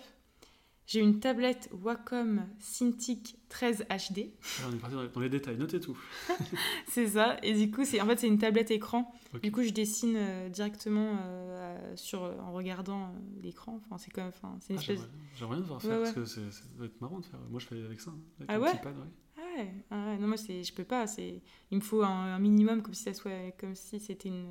[0.92, 4.26] J'ai une tablette Wacom Cintiq 13 HD.
[4.68, 5.98] on est parti dans les détails, notez tout.
[6.86, 7.38] c'est ça.
[7.44, 9.10] Et du coup, c'est en fait c'est une tablette écran.
[9.42, 13.80] Du coup, je dessine euh, directement euh, sur en regardant euh, l'écran.
[13.86, 16.42] Enfin, c'est enfin, c'est une ah, J'aimerais bien devoir faire parce que ça
[16.76, 17.40] doit être marrant de faire.
[17.50, 19.74] Moi, je fais avec ça, hein, avec ah un ouais petit pad, ouais.
[19.92, 22.82] Ah ouais, non moi c'est je peux pas c'est il me faut un, un minimum
[22.82, 24.48] comme si ça soit comme si c'était une,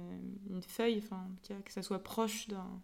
[0.50, 2.82] une feuille enfin que que ça soit proche d'un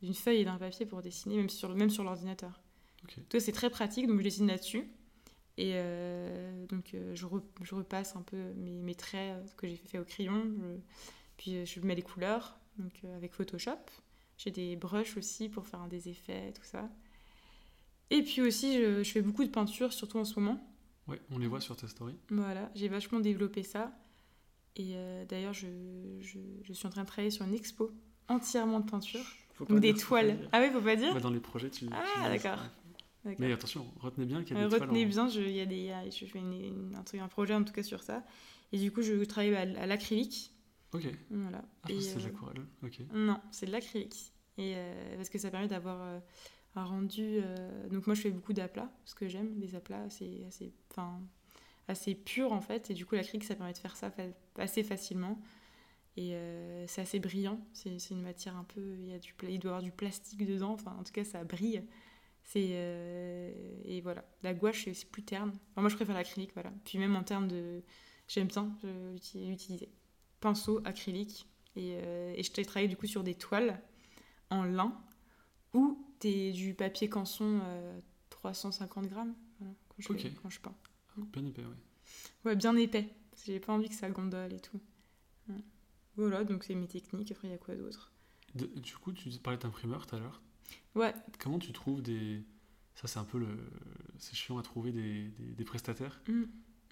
[0.00, 2.60] d'une feuille et d'un papier pour dessiner même sur même sur l'ordinateur
[3.04, 3.16] Ok.
[3.28, 4.84] toi c'est très pratique donc je dessine là-dessus
[5.56, 9.66] et euh, donc euh, je, re- je repasse un peu mes, mes traits euh, que
[9.66, 10.80] j'ai fait au crayon je-
[11.36, 13.78] puis je mets les couleurs donc avec Photoshop
[14.38, 16.88] j'ai des brushes aussi pour faire des effets tout ça
[18.10, 20.64] et puis aussi je, je fais beaucoup de peinture surtout en ce moment
[21.08, 22.14] Ouais, on les voit sur ta story.
[22.28, 23.90] voilà, j'ai vachement développé ça.
[24.76, 25.66] Et euh, d'ailleurs, je,
[26.20, 27.90] je- je suis en train de travailler sur une expo
[28.28, 29.24] entièrement de peinture.
[29.54, 30.48] Faut pas Donc des toiles.
[30.52, 31.86] Ah oui, faut pas dire Bah, dans les projets, tu.
[31.90, 32.60] Ah, d'accord.
[33.24, 35.66] Mais attention, retenez bien qu'il y a Euh, des retenez en- bien, je, y a
[35.66, 37.82] des, il y a- je fais une- une- un, truc, un projet en tout cas
[37.82, 38.24] sur ça.
[38.72, 40.52] Et du coup, je travaille à, à l'acrylique.
[40.94, 41.06] Ok.
[41.30, 41.62] Voilà.
[41.82, 42.66] Ah, c'était de euh, l'aquarelle.
[42.82, 43.00] Ok.
[43.12, 44.32] Non, c'est de l'acrylique.
[44.58, 46.20] Et euh, parce que ça permet d'avoir
[46.76, 47.40] un rendu.
[47.42, 51.20] euh, Donc moi, je fais beaucoup d'aplats, ce que j'aime, des aplats assez, assez, enfin,
[51.88, 52.90] assez purs en fait.
[52.90, 54.22] Et du coup, l'acrylique, ça permet de faire ça fa-
[54.56, 55.40] assez facilement.
[56.16, 57.60] Et euh, c'est assez brillant.
[57.72, 58.80] C'est c'est une matière un peu.
[59.00, 60.72] Il, y a du, pla- il doit y avoir du plastique dedans.
[60.72, 61.82] Enfin, en tout cas, ça brille.
[62.52, 63.52] C'est euh,
[63.84, 64.24] et voilà.
[64.42, 65.50] La gouache, c'est- plus terne.
[65.70, 66.72] Enfin, moi, je préfère l'acrylique, voilà.
[66.84, 67.82] Puis même en termes de,
[68.26, 68.76] j'aime bien
[69.12, 69.88] l'uti- l'utiliser.
[70.40, 71.46] Pinceau, acrylique.
[71.76, 73.80] Et, euh, et je t'ai travaillé du coup sur des toiles
[74.50, 75.00] en lin
[75.74, 80.32] ou des, du papier canson euh, 350 grammes voilà, quand, je fais- Ok.
[80.42, 80.74] quand je peins.
[81.32, 81.76] Bien épais, ouais.
[82.44, 83.08] Ouais, bien épais.
[83.30, 84.80] Parce que j'ai pas envie que ça gondole et tout.
[86.16, 87.30] Voilà, donc c'est mes techniques.
[87.30, 88.12] Après, il y a quoi d'autre?
[88.54, 90.42] Du coup, tu parlais d'imprimeur tout à l'heure.
[90.94, 92.42] Ouais, Comment tu trouves des.
[92.94, 93.48] Ça, c'est un peu le.
[94.18, 96.20] C'est chiant à trouver des, des, des prestataires.
[96.28, 96.42] Mm,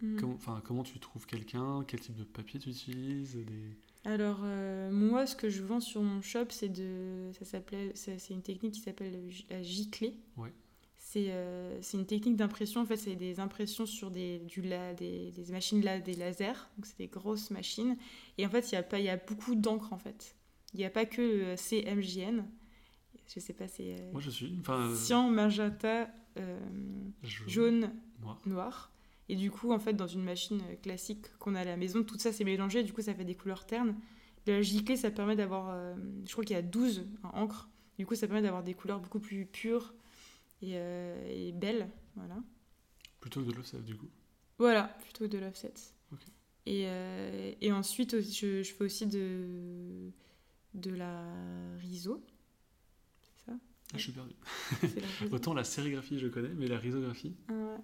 [0.02, 0.38] mm.
[0.64, 1.84] Comment, tu trouves quelqu'un?
[1.86, 3.34] Quel type de papier tu utilises?
[3.36, 3.76] Des...
[4.04, 7.30] Alors, euh, moi, ce que je vends sur mon shop, c'est de.
[7.38, 7.92] Ça s'appelait.
[7.94, 10.16] C'est une technique qui s'appelle la giclée.
[10.36, 10.52] Ouais.
[10.96, 12.82] C'est euh, c'est une technique d'impression.
[12.82, 16.68] En fait, c'est des impressions sur des, du la, des, des machines là, des lasers.
[16.76, 17.96] Donc, c'est des grosses machines.
[18.36, 20.36] Et en fait, il y a, pas, y a beaucoup d'encre, en fait.
[20.74, 22.44] Il n'y a pas que le CMJN.
[23.34, 23.94] Je sais pas, c'est.
[24.00, 24.56] euh, Moi, je suis.
[24.60, 26.08] Enfin, cyan, magenta,
[26.38, 26.58] euh,
[27.46, 28.40] jaune, Noir.
[28.46, 28.92] noir.
[29.28, 32.02] Et du coup, en fait, dans une machine euh, classique qu'on a à la maison,
[32.02, 33.94] tout ça c'est mélangé, du coup ça fait des couleurs ternes.
[34.46, 35.94] La giclée, ça permet d'avoir, euh,
[36.26, 37.68] je crois qu'il y a 12 en encre,
[37.98, 39.92] du coup ça permet d'avoir des couleurs beaucoup plus pures
[40.62, 41.90] et, euh, et belles.
[42.16, 42.36] Voilà.
[43.20, 44.08] Plutôt que de l'offset, du coup.
[44.58, 45.74] Voilà, plutôt de l'offset.
[46.64, 50.10] Et, euh, et ensuite, je fais aussi de,
[50.74, 51.26] de la
[51.80, 52.22] riso.
[53.92, 54.34] Ah, je suis perdu.
[54.82, 57.34] La Autant la sérigraphie, je connais, mais la risographie.
[57.48, 57.78] Ah.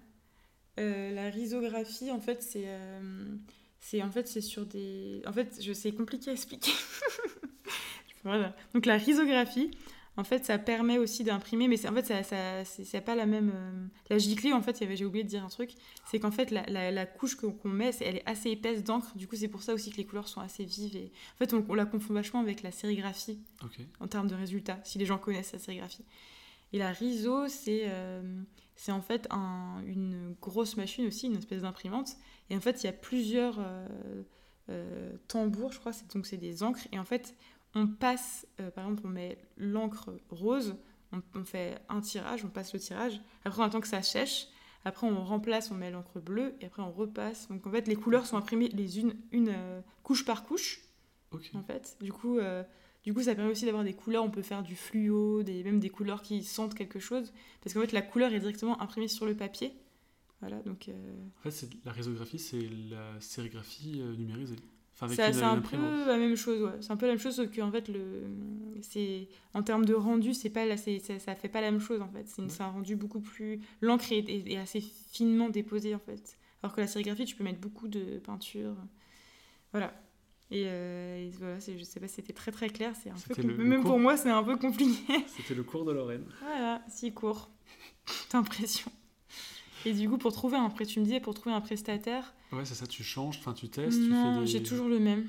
[0.79, 3.35] Euh, la risographie, en fait, c'est euh,
[3.79, 5.21] c'est en fait c'est sur des.
[5.25, 6.71] En fait, je c'est compliqué à expliquer.
[8.23, 8.55] voilà.
[8.73, 9.71] Donc la risographie,
[10.17, 13.25] en fait, ça permet aussi d'imprimer, mais c'est- en fait, ça, ça c'est pas la
[13.25, 13.51] même.
[13.53, 15.71] euh, La giclée, en fait, j'ai oublié de dire un truc,
[16.09, 19.15] c'est qu'en fait, la, la- la couche qu'on met, elle est assez épaisse d'encre.
[19.17, 20.95] Du coup, c'est pour ça aussi que les couleurs sont assez vives.
[20.95, 23.39] Et en fait, on, on la confond vachement avec la sérigraphie
[23.99, 26.05] en termes de résultats, si les gens connaissent la sérigraphie.
[26.73, 28.21] Et la riso, c'est euh,
[28.77, 32.15] c'est en fait un- une grosse machine aussi, une espèce d'imprimante.
[32.49, 33.57] Et en fait, il y a plusieurs
[34.69, 36.87] euh, tambours, je crois, c'est- donc c'est des encres.
[36.91, 37.35] Et en fait,
[37.75, 40.75] on passe, euh, par exemple, on met l'encre rose,
[41.11, 43.21] on, on fait un tirage, on passe le tirage.
[43.43, 44.47] Après, on attend que ça sèche.
[44.85, 46.55] Après, on remplace, on met l'encre bleue.
[46.61, 47.49] Et après, on repasse.
[47.49, 50.81] Donc, en fait, les couleurs sont imprimées les unes, une euh, couche par couche
[51.53, 51.97] en fait.
[51.99, 52.63] Du coup, euh,
[53.03, 54.23] du coup, ça permet aussi d'avoir des couleurs.
[54.23, 57.33] On peut faire du fluo, des, même des couleurs qui sentent quelque chose.
[57.61, 59.73] Parce qu'en fait, la couleur est directement imprimée sur le papier.
[60.39, 64.57] Voilà, donc En fait, la risographie, c'est la sérigraphie numérisée.
[64.99, 65.77] Enfin, c'est un peu
[66.07, 66.61] la même chose.
[66.63, 66.71] Ouais.
[66.79, 68.23] C'est un peu la même chose, sauf que en fait, le,
[68.81, 72.01] c'est en termes de rendu, c'est pas, c'est, ça, ça fait pas la même chose
[72.01, 72.25] en fait.
[72.27, 72.61] C'est, Ouais.
[72.61, 76.37] un rendu beaucoup plus l'encre est, est- est assez finement déposée en fait.
[76.63, 78.75] Alors que la sérigraphie, tu peux mettre beaucoup de peinture.
[79.73, 79.93] Voilà.
[80.51, 82.93] Et, euh, et voilà, je sais pas si c'était très très clair.
[83.03, 85.03] C'est un peu le- même pour moi, c'est un peu compliqué.
[85.35, 86.23] C'était le cours de Lorraine.
[86.39, 87.49] Voilà, si court.
[88.29, 88.89] T'as l'impression.
[89.85, 92.65] Et du coup, pour trouver un pré- tu me disais pour trouver un prestataire, Ouais,
[92.65, 94.47] c'est ça, tu changes, enfin, tu testes, non, des.
[94.47, 95.27] j'ai toujours le même,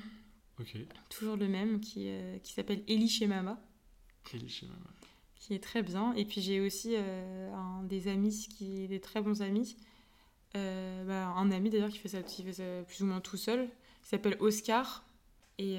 [0.59, 0.77] Ok.
[1.09, 3.59] toujours le même qui, euh, qui s'appelle Eli chez Mama,
[4.23, 4.89] Kelly chez Mama.
[5.35, 6.13] qui est très bien.
[6.13, 9.75] Et puis j'ai aussi euh, un des amis qui des très bons amis,
[10.55, 13.37] Euh, bah, un ami d'ailleurs qui fait ça, qui fait ça plus ou moins tout
[13.37, 13.69] seul,
[14.01, 15.03] qui s'appelle Oscar.
[15.59, 15.73] Et,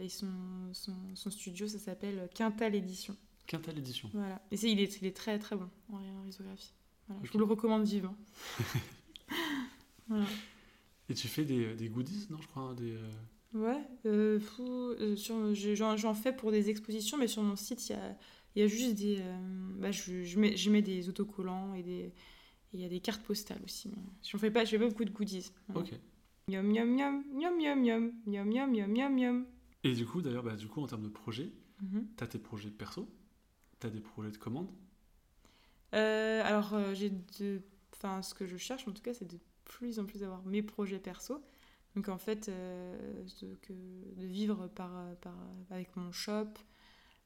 [0.00, 0.28] et son,
[0.72, 3.16] son, son studio, ça s'appelle Quintal Édition.
[3.48, 4.08] Quintal édition.
[4.14, 4.40] Voilà.
[4.52, 6.72] Et c'est, il, est, il est très très bon en en risographie.
[7.08, 7.22] Voilà.
[7.24, 8.14] Je vous le recommande vivement.
[10.08, 10.24] voilà.
[11.08, 13.10] Et tu fais des, des goodies, non, je crois hein, des, euh,
[13.54, 15.16] Ouais, euh, euh,
[15.96, 18.16] j'en, fais pour des expositions, mais sur mon site, il y a,
[18.56, 19.18] y a juste des.
[19.20, 19.38] euh,
[19.78, 22.12] bah, je, je mets, je mets des autocollants et des,
[22.74, 23.90] il y a des cartes postales aussi.
[24.22, 25.50] Je fais pas, je fais pas beaucoup de goodies.
[25.74, 25.92] Ok.
[26.50, 29.46] Yum yum yum, yum yum yum, yum yum yum yum yum.
[29.84, 32.08] Et du coup, d'ailleurs, bah, du coup, en termes de projets, Mhm.
[32.16, 33.08] t'as tes projets perso,
[33.78, 34.68] t'as des projets de commande?
[35.94, 37.62] Euh, alors, j'ai de...
[37.94, 39.38] enfin, ce que je cherche en tout cas, c'est de
[39.68, 41.40] plus en plus avoir mes projets perso.
[41.94, 43.72] Donc, en fait, euh, de, que-
[44.16, 45.34] de vivre par, par,
[45.70, 46.48] avec mon shop,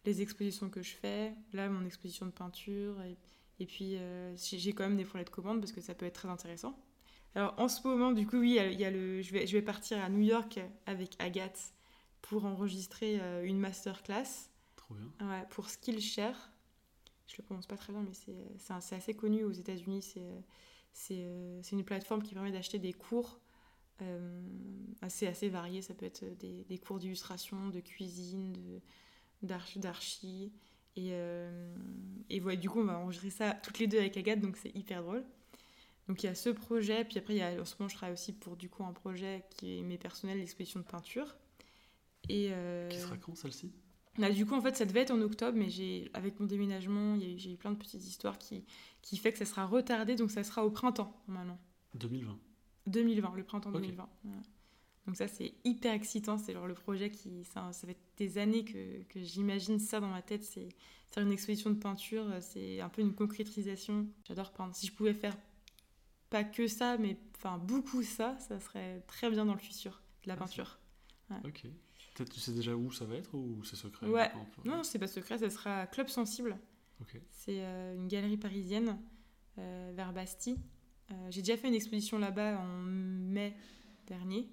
[0.05, 3.17] les expositions que je fais, là, mon exposition de peinture, et,
[3.61, 6.15] et puis euh, j'ai quand même des projets de commande parce que ça peut être
[6.15, 6.79] très intéressant.
[7.35, 9.63] Alors, en ce moment, du coup, oui, il y a- le, je, vais, je vais
[9.63, 11.73] partir à New York avec Agathe
[12.21, 14.51] pour enregistrer euh, une masterclass.
[14.77, 15.11] Trop bien.
[15.29, 16.51] Ouais, pour Skillshare.
[17.27, 18.13] Je le prononce pas très bien, mais
[18.59, 20.03] c'est assez connu aux États-Unis.
[20.03, 20.45] C'est
[20.93, 23.41] c'est euh, c'est une plateforme qui permet d'acheter des cours
[24.01, 24.43] euh,
[25.01, 25.83] assez, assez variés.
[25.83, 28.81] Ça peut être des, des cours d'illustration, de cuisine,
[29.43, 30.53] d'archi.
[30.97, 31.75] Et, euh,
[32.29, 34.75] et voilà, du coup, on va enregistrer ça toutes les deux avec Agathe, donc c'est
[34.77, 35.25] hyper drôle.
[36.09, 37.95] Donc il y a ce projet, puis après, il y a, en ce moment, je
[37.95, 41.37] travaille aussi pour du coup un projet qui est mes personnels, l'exposition de peinture.
[42.29, 43.73] Et, euh, Qui sera quand celle-ci?
[44.19, 47.19] Là, du coup, en fait, ça devait être en octobre, mais j'ai, avec mon déménagement,
[47.19, 48.65] j'ai eu plein de petites histoires qui,
[49.01, 51.59] qui fait que ça sera retardé, donc ça sera au printemps, normalement.
[51.95, 52.39] 2020.
[52.89, 53.81] 2020, le printemps Ok.
[53.81, 54.09] 2020.
[54.25, 54.43] voilà.
[55.07, 57.45] Donc ça, c'est hyper excitant, c'est genre le projet qui...
[57.45, 60.69] Ça, ça fait des années que, que j'imagine ça dans ma tête, c'est
[61.11, 64.07] faire une exposition de peinture, c'est un peu une concrétisation.
[64.29, 64.75] J'adore peindre.
[64.75, 65.37] Si je pouvais faire
[66.31, 70.29] pas que ça, mais enfin beaucoup ça, ça serait très bien dans le futur, de
[70.29, 70.79] la peinture.
[71.45, 71.65] Ok.
[72.15, 74.31] Peut-être tu sais déjà où ça va être ou c'est secret Ouais.
[74.65, 76.59] Non, c'est pas secret, ça sera Club Sensible.
[77.01, 77.19] Ok.
[77.31, 78.99] C'est euh, une galerie parisienne
[79.59, 80.59] euh, vers Bastille.
[81.11, 83.57] Euh, J'ai déjà fait une exposition là-bas en mai
[84.07, 84.49] dernier.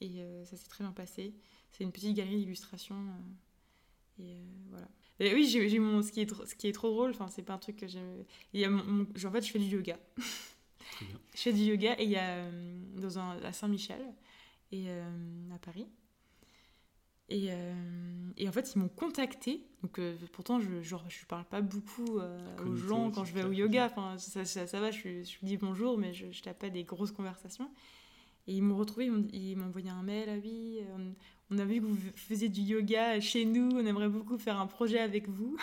[0.00, 1.34] Et ça s'est très bien passé.
[1.72, 2.96] C'est une petite galerie d'illustration.
[4.18, 4.36] et
[4.70, 4.88] voilà.
[5.20, 7.42] Et oui, j'ai mon, ce, qui est, tr- ce qui est trop drôle, enfin, c'est
[7.42, 8.24] pas un truc que j'aime.
[9.26, 9.98] En fait, je fais du yoga.
[10.92, 11.18] Très bien.
[11.34, 12.48] Je fais du yoga et il y a
[12.96, 14.00] dans un, à Saint-Michel
[14.72, 15.86] et euh, à Paris.
[17.30, 19.62] Et, euh, et en fait, ils m'ont contacté.
[19.82, 23.52] Donc, euh, pourtant, je, je parle pas beaucoup euh, aux gens quand je vais au
[23.52, 23.86] yoga.
[23.86, 26.84] Enfin, ça, ça, ça va, je, je dis bonjour, mais je, je tape pas des
[26.84, 27.70] grosses conversations.
[28.46, 30.28] Et ils m'ont retrouvé, ils m'ont- envoyé un mail.
[30.30, 31.14] Ah oui, on,
[31.54, 33.68] on a vu que vous faisiez du yoga chez nous.
[33.74, 35.56] On aimerait beaucoup faire un projet avec vous.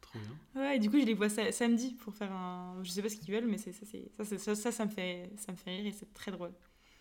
[0.00, 0.28] Trop bien.
[0.54, 2.78] Ouais, et du coup, je les vois sa- samedi pour faire un.
[2.82, 4.90] Je sais pas ce qu'ils veulent, mais c'est ça, c'est ça, ça, ça, ça me
[4.90, 6.52] fait, ça me fait rire et c'est très drôle.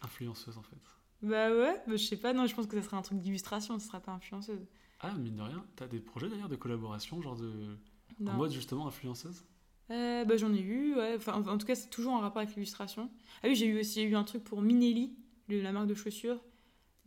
[0.02, 0.78] Influenceuse en fait.
[1.22, 3.78] Bah ouais, bah, je sais pas, non, je pense que ça sera un truc d'illustration,
[3.80, 4.66] ce sera pas influenceuse.
[5.00, 7.78] Ah, mine de rien, t'as des projets d'ailleurs de collaboration, genre de.
[8.20, 8.32] Non.
[8.32, 9.44] En mode justement influenceuse?
[9.90, 11.16] Euh, bah j'en ai eu, ouais.
[11.18, 13.10] Enfin, en tout cas, c'est toujours en rapport avec l'illustration.
[13.44, 15.16] Ah oui, j'ai eu aussi eu un truc pour Minelli,
[15.50, 16.42] la marque de chaussures.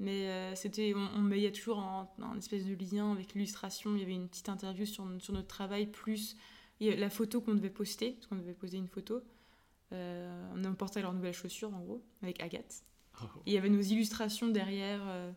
[0.00, 3.12] Mais euh, c'était, on, on met- il y a toujours un, un espèce de lien
[3.12, 3.94] avec l'illustration.
[3.94, 6.36] Il y avait une petite interview sur, sur notre travail, plus
[6.80, 9.22] la photo qu'on devait poster, parce qu'on devait poser une photo.
[9.92, 12.82] Euh, on portait leurs nouvelles chaussures, en gros, avec Agathe.
[13.22, 15.32] Oh, Et il y avait nos illustrations derrière, euh,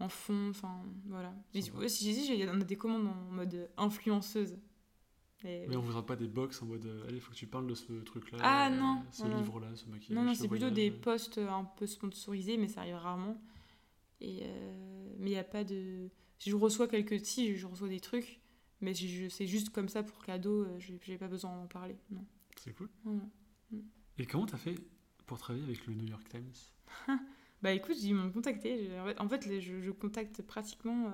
[0.00, 1.32] en fond, enfin, voilà.
[1.54, 4.58] Mais ouais, si j'ai dit, on a des commandes en mode influenceuse.
[5.44, 7.66] Et- Mais on voudra pas des box en mode euh, allez, faut que tu parles
[7.66, 8.38] de ce truc-là.
[8.42, 9.38] Ah, euh, non, Ce non, non.
[9.38, 10.16] livre-là, ce maquillage.
[10.16, 13.40] Non, non, ce c'est plutôt des posts un peu sponsorisés, mais ça arrive rarement.
[14.20, 16.08] Et euh, mais il n'y a pas de.
[16.38, 17.24] Si je reçois quelques.
[17.24, 18.40] Si, je reçois des trucs,
[18.80, 21.66] mais je, je- c'est juste comme ça pour cadeau, euh, j'ai j'ai pas besoin d'en
[21.66, 21.96] parler.
[22.10, 22.24] Non.
[22.56, 22.88] C'est cool.
[23.04, 23.20] Non.
[24.18, 24.76] Et comment t'as fait
[25.26, 27.16] pour travailler avec le New York Times
[27.62, 28.90] Bah écoute, ils m'ont contacté.
[29.18, 31.10] En fait, je, je contacte pratiquement euh,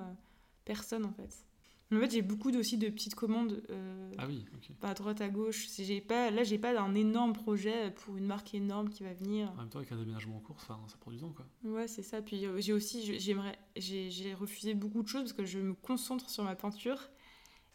[0.65, 1.45] personne en fait.
[1.91, 4.69] En fait, j'ai beaucoup aussi de petites commandes euh, Ah oui, ok.
[4.83, 5.65] à droite à gauche.
[5.67, 9.13] Si j'ai pas, là, j'ai pas un énorme projet pour une marque énorme qui va
[9.13, 9.51] venir.
[9.53, 11.45] En même temps, avec un déménagement en cours, enfin, ça prend du temps quoi.
[11.63, 12.21] Ouais, c'est ça.
[12.21, 16.29] Puis euh, j'ai aussi, j'aimerais, j'ai refusé beaucoup de choses parce que je me concentre
[16.29, 17.09] sur ma peinture.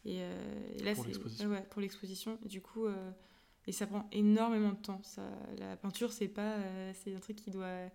[0.04, 1.48] Et, euh, et là, Pour l'exposition.
[1.48, 2.38] Ouais, pour l'exposition.
[2.44, 2.86] Du coup,
[3.66, 5.02] et ça prend énormément de temps.
[5.02, 5.22] Ça,
[5.58, 7.90] la peinture, c'est pas, euh, c'est un truc qui doit,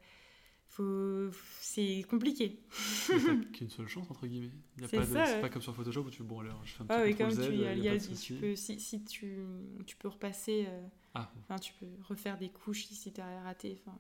[0.70, 1.30] faut,
[1.62, 2.60] c'est compliqué.
[3.54, 4.52] Qu'une seule chance, entre guillemets.
[4.78, 5.42] Il y a pas ça, C'est ouais.
[5.42, 7.18] pas comme sur Photoshop où tu bon, alors je fais un petit Ah oui, peu
[7.18, 9.04] comme Z, tu, il y a- y a a- pas de tu peux, si, si
[9.04, 9.40] tu,
[9.86, 13.82] tu peux repasser, euh, Ah, enfin, tu peux refaire des couches si, si t'as raté.
[13.86, 13.98] Enfin,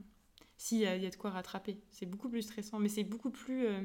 [0.57, 1.79] si, il y, a- il y a de quoi rattraper.
[1.91, 3.81] C'est beaucoup plus stressant, mais c'est beaucoup plus euh,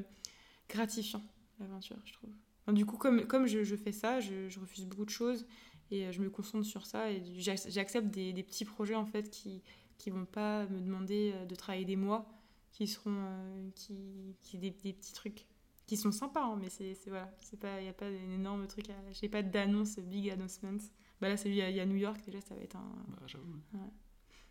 [0.69, 1.23] gratifiant,
[1.59, 2.31] l'aventure, je trouve.
[2.63, 5.47] Enfin, du coup, comme, comme je, je fais ça, je, je refuse beaucoup de choses
[5.91, 9.05] et euh, je me concentre sur ça et j'ac- j'accepte des, des petits projets, en
[9.05, 9.61] fait, qui
[9.97, 12.27] qui vont pas me demander euh, de travailler des mois,
[12.73, 15.45] qui seront euh, qui, qui des, des petits trucs
[15.85, 18.31] qui sont sympas, hein, mais c'est c'est- voilà, c'est pas il y a pas un
[18.31, 20.77] énorme truc, à- j'ai pas d'annonce big announcement.
[21.21, 23.53] Bah là, celui il y a New York déjà, ça va être un bah, j'avoue.
[23.73, 23.79] Ouais.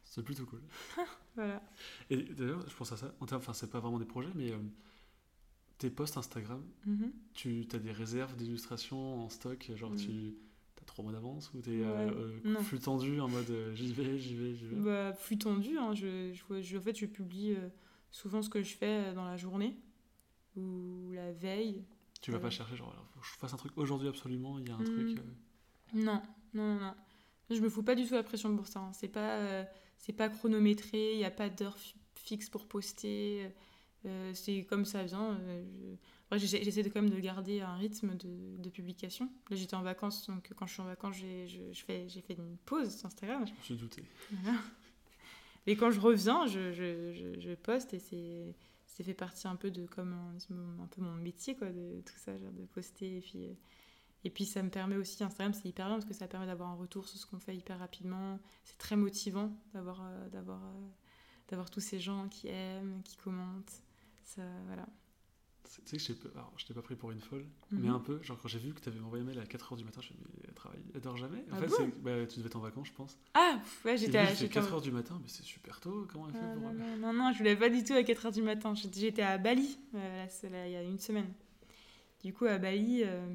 [0.04, 0.62] C'est plutôt cool.
[1.34, 1.62] voilà.
[2.10, 3.14] Et d'ailleurs, je pense à ça.
[3.20, 4.58] Enfin, c'est pas vraiment des projets, mais euh,
[5.78, 7.12] tes posts Instagram, Mhm.
[7.34, 9.96] tu as des réserves d'illustrations en stock, genre Mm.
[9.96, 10.36] tu t'as
[10.86, 12.60] trois mois d'avance ou t'es Ouais, euh, non.
[12.60, 14.76] flux tendu en mode euh, j'y vais, j'y vais, j'y vais?
[14.76, 15.78] Bah, plus tendu.
[15.78, 15.94] Hein.
[15.94, 17.68] Je, je, je- en fait, je publie euh,
[18.10, 19.76] souvent ce que je fais euh, dans la journée
[20.56, 21.84] ou la veille.
[22.20, 24.68] Tu vas pas chercher, genre, alors, faut que je fasse un truc aujourd'hui absolument, il
[24.68, 25.18] y a un truc.
[25.18, 25.22] euh,
[25.94, 26.22] Non,
[26.54, 26.94] non, non, non.
[27.50, 28.80] Je me fous pas du tout la pression pour ça.
[28.80, 28.92] hein.
[28.94, 29.64] C'est pas, euh,
[29.98, 31.12] c'est pas chronométré.
[31.12, 33.50] Il n'y a pas d'heure fi- fixe pour poster.
[34.06, 35.34] euh, c'est comme ça vient.
[35.40, 35.96] euh, je-
[36.34, 39.30] Après, j'essaie de quand même de garder un rythme de, de publication.
[39.50, 41.84] Là, j'étais en vacances, donc quand je suis en vacances, j'ai je, je
[42.20, 43.46] fait une pause sur Instagram.
[43.46, 44.02] Je me suis douté.
[44.42, 44.58] Voilà.
[45.66, 48.54] Et quand je reviens, je, je, je, je poste et c'est
[48.94, 52.14] c'est fait partie un peu de comme un, un peu mon métier quoi de tout
[52.16, 53.54] ça genre de poster et puis euh,
[54.22, 56.70] et puis ça me permet aussi Instagram c'est hyper bien parce que ça permet d'avoir
[56.70, 60.88] un retour sur ce qu'on fait hyper rapidement c'est très motivant d'avoir euh, d'avoir euh,
[61.48, 63.82] d'avoir tous ces gens qui aiment qui commentent
[64.22, 64.86] ça voilà
[65.86, 67.94] Tu sais je t'ai pas- pris pour une folle, mais Mhm.
[67.94, 68.22] un peu.
[68.22, 70.16] Genre, quand j'ai vu que t'avais envoyé un mail à 4h du matin, je me
[70.16, 71.38] suis dit, mais elle travaille, elle dort jamais.
[71.50, 73.16] En Ah fait, bon bah, tu devais être en vacances, je pense.
[73.34, 76.06] ah ouais j'étais à- il fait j'étais en- 4h du matin, mais c'est super tôt.
[76.12, 76.72] Comment elle fait Ah, pour.
[76.72, 78.74] non, non, non, je voulais pas du tout à 4h du matin.
[78.74, 81.32] J'étais à Bali, euh, là, c'est là, il y a une semaine.
[82.22, 83.26] Du coup, à Bali, euh,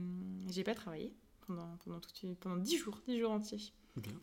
[0.49, 1.13] j'ai pas travaillé
[1.47, 3.71] pendant, pendant, toute une- pendant 10 jours, 10 jours entiers.
[3.97, 4.13] Bien.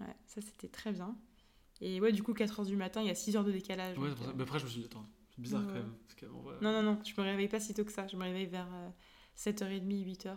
[0.00, 1.16] Ouais, ça, c'était très bien.
[1.80, 3.96] Et ouais, du coup, 4h du matin, il y a 6 heures de décalage.
[3.98, 4.30] Ouais, donc, c'est pour ça.
[4.30, 5.06] euh, Mais après, je me suis dit, attends,
[5.36, 5.66] c'est bizarre Ouais.
[5.68, 5.92] quand même.
[6.08, 8.06] Parce Non, non, non, je me réveille pas si tôt que ça.
[8.06, 8.88] Je me réveille vers euh,
[9.36, 10.36] 7h30, 8h.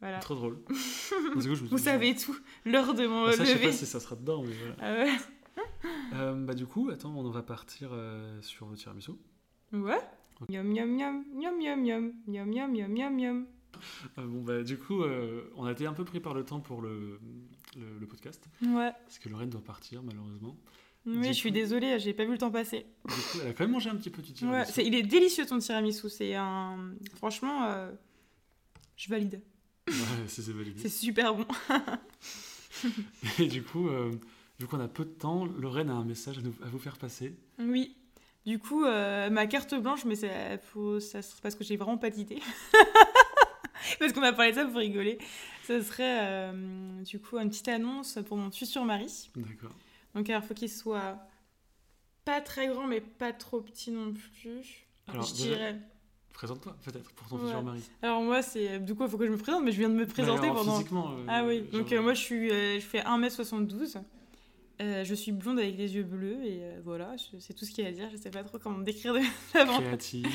[0.00, 0.18] Voilà.
[0.18, 0.58] Trop drôle.
[1.34, 3.66] Donc, coup, Vous savez tout, l'heure de mon Ah, ça, je sais lever.
[3.66, 4.74] pas si ça sera dedans, mais voilà.
[4.80, 5.12] Ah ouais.
[6.14, 9.12] Euh, bah, du coup, attends, on va partir euh, sur le tiramisu.
[9.72, 10.00] Ouais.
[10.48, 13.46] Yum yum yum, yum yum yum, yum yum yum yum yum.
[14.18, 15.02] Euh, bon, bah, du coup,
[15.56, 17.18] on a été un peu pris par le temps pour le,
[17.76, 18.48] le, le podcast.
[18.62, 18.92] Ouais.
[19.04, 20.56] Parce que Lorraine doit partir, malheureusement.
[21.06, 22.86] Oui, Du je suis désolée, j'ai pas vu le temps passer.
[23.06, 24.34] Du coup, elle a quand même mangé un petit peu du Ouais,
[24.64, 24.80] tiramisu.
[24.82, 26.08] il est délicieux ton tiramisu.
[26.08, 26.94] C'est un.
[27.16, 27.90] Franchement, euh,
[28.96, 29.40] je valide.
[29.86, 29.94] Ouais,
[30.28, 30.80] c'est c'est validé.
[30.82, 31.46] C'est super bon.
[33.38, 34.10] Et du coup, euh,
[34.58, 36.96] vu qu'on a peu de temps, Lorraine a un message à, nous- à vous faire
[36.96, 37.34] passer.
[37.58, 37.96] Oui.
[38.46, 40.16] Du coup, euh, ma carte blanche, mais
[40.72, 42.40] faut- ça serait parce que j'ai vraiment pas d'idée.
[43.98, 45.18] parce qu'on a parlé de ça pour rigoler.
[45.66, 49.30] Ça serait euh, du coup une petite annonce pour mon futur mari.
[49.36, 49.72] D'accord.
[50.14, 51.18] Donc, il faut qu'il soit
[52.24, 54.86] pas très grand, mais pas trop petit non plus.
[55.08, 55.76] Alors, je dirais.
[56.32, 57.42] Présente-toi, peut-être, pour ton Ouais.
[57.44, 57.82] futur mari.
[58.02, 58.78] Alors, moi, c'est.
[58.80, 60.46] Du coup, il faut que je me présente, mais je viens de me présenter Mais
[60.48, 60.72] alors, pendant.
[60.78, 61.10] Physiquement.
[61.12, 63.98] euh, Ah oui, genre, donc euh, moi je suis, euh, je fais 1m72.
[64.80, 67.86] Euh, je suis blonde avec les yeux bleus et voilà, c'est tout ce qu'il y
[67.86, 68.08] a à dire.
[68.10, 69.20] Je sais pas trop comment me décrire de
[69.54, 69.78] l'avant.
[69.78, 70.26] Créative.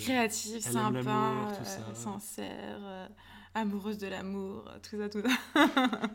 [0.00, 1.52] Créative, sympa,
[1.94, 3.08] sincère,
[3.54, 6.00] amoureuse de l'amour, tout ça, tout ça.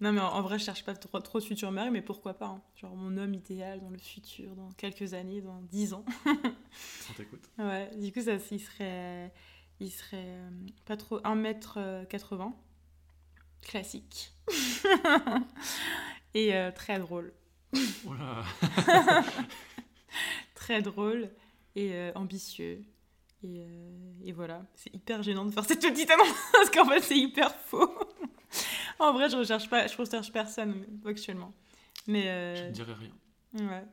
[0.00, 2.34] non mais en, en vrai, je cherche pas trop, trop de futur mari, mais pourquoi
[2.34, 2.62] pas hein.
[2.76, 6.04] Genre mon homme idéal dans le futur, dans quelques années, dans 10 ans.
[7.10, 7.48] On t'écoute.
[7.58, 9.32] Ouais, du coup, ça, il serait,
[9.80, 10.50] il serait euh,
[10.84, 12.52] pas trop 1m80,
[13.62, 14.32] classique.
[16.34, 17.32] Et euh, très drôle.
[18.04, 18.44] Voilà.
[20.54, 21.30] Très drôle
[21.74, 22.82] et euh, ambitieux.
[23.42, 23.90] Et, euh,
[24.24, 27.54] et voilà, c'est hyper gênant de faire cette petite annonce parce qu'en fait, c'est hyper
[27.54, 27.90] faux.
[28.98, 31.52] En vrai, je recherche pas, je recherche personne actuellement.
[32.06, 33.66] Mais Je euh, ne dirai rien.
[33.68, 33.84] Ouais.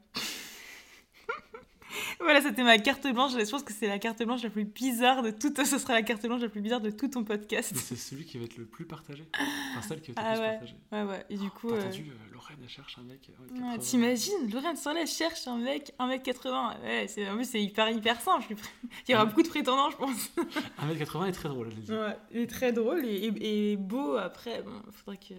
[2.20, 3.32] Voilà, c'était ma carte blanche.
[3.34, 5.64] Je pense que c'est la carte blanche la plus bizarre de toute.
[5.66, 7.74] Ce sera la carte blanche la plus bizarre de tout ton podcast.
[7.76, 9.26] C'est celui qui va être le plus partagé.
[9.72, 10.52] Enfin, celle qui va être Ah le plus ouais.
[10.52, 10.76] partagée.
[10.92, 11.26] Ouais, ouais.
[11.30, 11.70] Et du coup.
[11.70, 13.30] T'as euh, entendu, euh, Lorraine, elle cherche un mec.
[13.30, 13.78] euh, ouais, 80.
[13.80, 16.82] T'imagines, Lorraine Sorlet cherche un mec 1m80.
[16.84, 18.56] Ouais, en plus, c'est hyper, hyper simple.
[19.08, 19.30] Il y aura Ouais.
[19.30, 20.32] beaucoup de prétendants, je pense.
[20.82, 21.92] 1m80 est très drôle, elle dit.
[21.92, 24.16] Ouais, il est très drôle et, et- et beau.
[24.18, 25.34] Après, bon, faudrait que.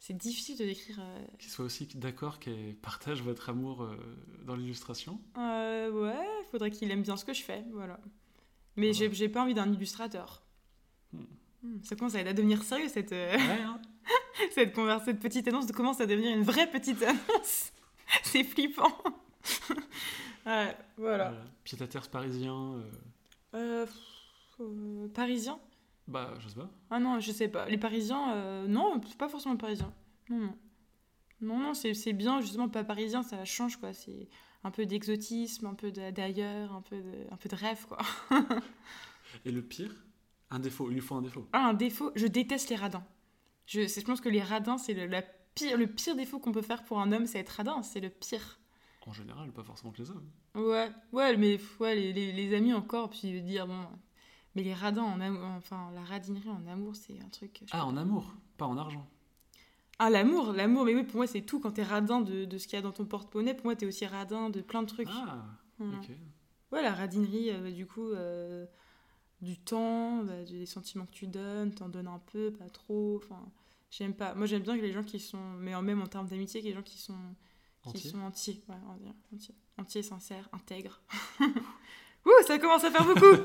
[0.00, 0.98] C'est difficile de décrire.
[1.00, 3.96] euh, Qu'il soit aussi d'accord qu'elle partage votre amour euh,
[4.44, 5.20] dans l'illustration.
[5.36, 7.98] Euh, ouais, faudrait qu'il aime bien ce que je fais, voilà.
[8.76, 10.42] Mais j'ai, j'ai pas envie d'un illustrateur.
[11.12, 11.24] Hmm.
[11.62, 13.80] Hmm, Ça commence à devenir sérieux cette, euh, Ouais, hein
[14.54, 17.72] cette, petite annonce commence à devenir une vraie petite annonce.
[18.22, 18.96] C'est flippant.
[20.46, 21.30] ouais, voilà.
[21.30, 21.34] Voilà.
[21.64, 22.54] Pied à terre parisien.
[22.54, 22.90] euh,
[23.54, 23.86] Euh,
[24.60, 25.58] euh, parisien?
[26.08, 26.70] Bah, je sais pas.
[26.90, 27.68] Ah non, je sais pas.
[27.68, 29.92] Les Parisiens, euh, non, c'est pas forcément parisien.
[30.30, 30.58] Non, non.
[31.40, 33.92] Non, non, c'est, bien, justement, pas parisien, ça change, quoi.
[33.92, 34.28] C'est
[34.64, 37.98] un peu d'exotisme, un peu d'ailleurs, un peu de, un peu de rêve, quoi.
[39.44, 39.94] Et le pire
[40.50, 40.90] Un défaut.
[40.90, 41.46] Il lui faut un défaut.
[41.52, 43.04] Ah, un défaut, je déteste les radins.
[43.66, 45.22] Je, je pense que les radins, c'est le, la
[45.54, 48.08] pire, le pire défaut qu'on peut faire pour un homme, c'est être radin, c'est le
[48.10, 48.58] pire.
[49.06, 50.28] En général, pas forcément que les hommes.
[50.54, 53.80] Ouais, ouais, mais ouais, les, les- les amis encore, puis dire, bon,
[54.58, 57.62] mais les radins en amour, enfin, la radinerie en amour, c'est un truc.
[57.70, 59.08] Ah, en amour, pas en argent.
[60.00, 61.60] Ah, l'amour, l'amour, mais oui, pour moi, c'est tout.
[61.60, 63.86] Quand t'es radin de, de ce qu'il y a dans ton porte-monnaie, pour moi, t'es
[63.86, 65.06] aussi radin de plein de trucs.
[65.12, 65.44] Ah,
[65.78, 66.10] ok.
[66.72, 68.66] Ouais, la radinerie, euh, bah, du coup, euh,
[69.40, 73.20] du temps, bah, des sentiments que tu donnes, t'en donnes un peu, pas trop.
[73.22, 73.48] Enfin,
[73.92, 74.34] J'aime pas.
[74.34, 76.66] Moi, j'aime bien que les gens qui sont, mais en même en termes d'amitié, que
[76.66, 77.14] les gens qui sont,
[77.84, 78.62] qui Entier sont entiers.
[78.68, 79.54] Ouais, on va dire entiers.
[79.78, 81.00] Entiers, sincères, intègres.
[82.26, 83.42] Ouh, ça commence à faire beaucoup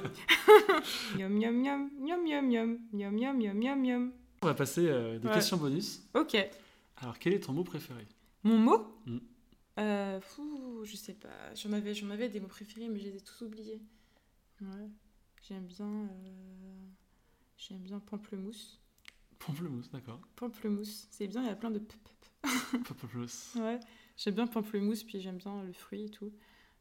[1.17, 4.11] Yum yum yum, yum yum yum, yum yum yum yum yum.
[4.41, 6.03] On va passer euh, des questions bonus.
[6.13, 6.35] Ok.
[6.97, 8.05] Alors, quel est ton mot préféré?
[8.43, 8.99] Mon mot?
[9.05, 9.17] Mm.
[9.79, 11.53] Euh, fou, Je sais pas.
[11.55, 13.81] J'en avais, j'en avais des mots préférés, mais je les ai tous oubliés.
[14.61, 14.89] Ouais.
[15.47, 15.85] J'aime bien.
[15.85, 16.87] Euh,
[17.57, 18.79] j'aime bien pamplemousse.
[19.39, 20.21] Pamplemousse, d'accord.
[20.35, 21.81] Pamplemousse, c'est bien, il y a plein de.
[22.87, 23.55] Pamplemousse.
[23.59, 23.79] ouais,
[24.17, 26.31] j'aime bien pamplemousse, puis j'aime bien le fruit et tout.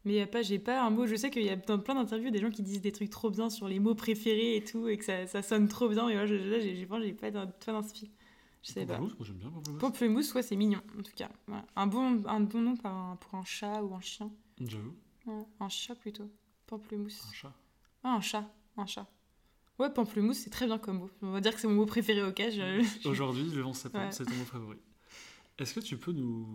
[0.04, 1.06] Mais y a pas, j'ai pas un mot.
[1.06, 3.30] Je sais qu'il y a dans plein d'interviews des gens qui disent des trucs trop
[3.30, 6.08] bien sur les mots préférés et tout, et que ça, ça sonne trop bien.
[6.08, 8.10] Et moi, je- là, j'ai, pas pas d'inspi.
[8.62, 8.94] Je sais pas.
[8.94, 9.80] Pamplemousse, moi j'aime bien Pamplemousse.
[9.80, 11.28] Pamplemousse, ouais, c'est mignon, en tout cas.
[11.76, 14.30] Un, bon, un bon nom pour un, pour un chat ou un chien.
[14.60, 14.94] J'avoue,
[15.26, 16.28] Ouais, un chat plutôt.
[16.66, 17.24] Pamplemousse.
[17.28, 17.52] un chat.
[18.04, 18.48] Ah, un chat.
[18.76, 19.06] Un chat.
[19.78, 21.10] Ouais, pamplemousse, c'est très bien comme mot.
[21.22, 24.12] On va dire que c'est mon mot préféré, ok je- Aujourd'hui, le 11 septembre, Ouais.
[24.12, 24.78] c'est ton mot favori.
[25.58, 26.46] Est-ce que tu peux nous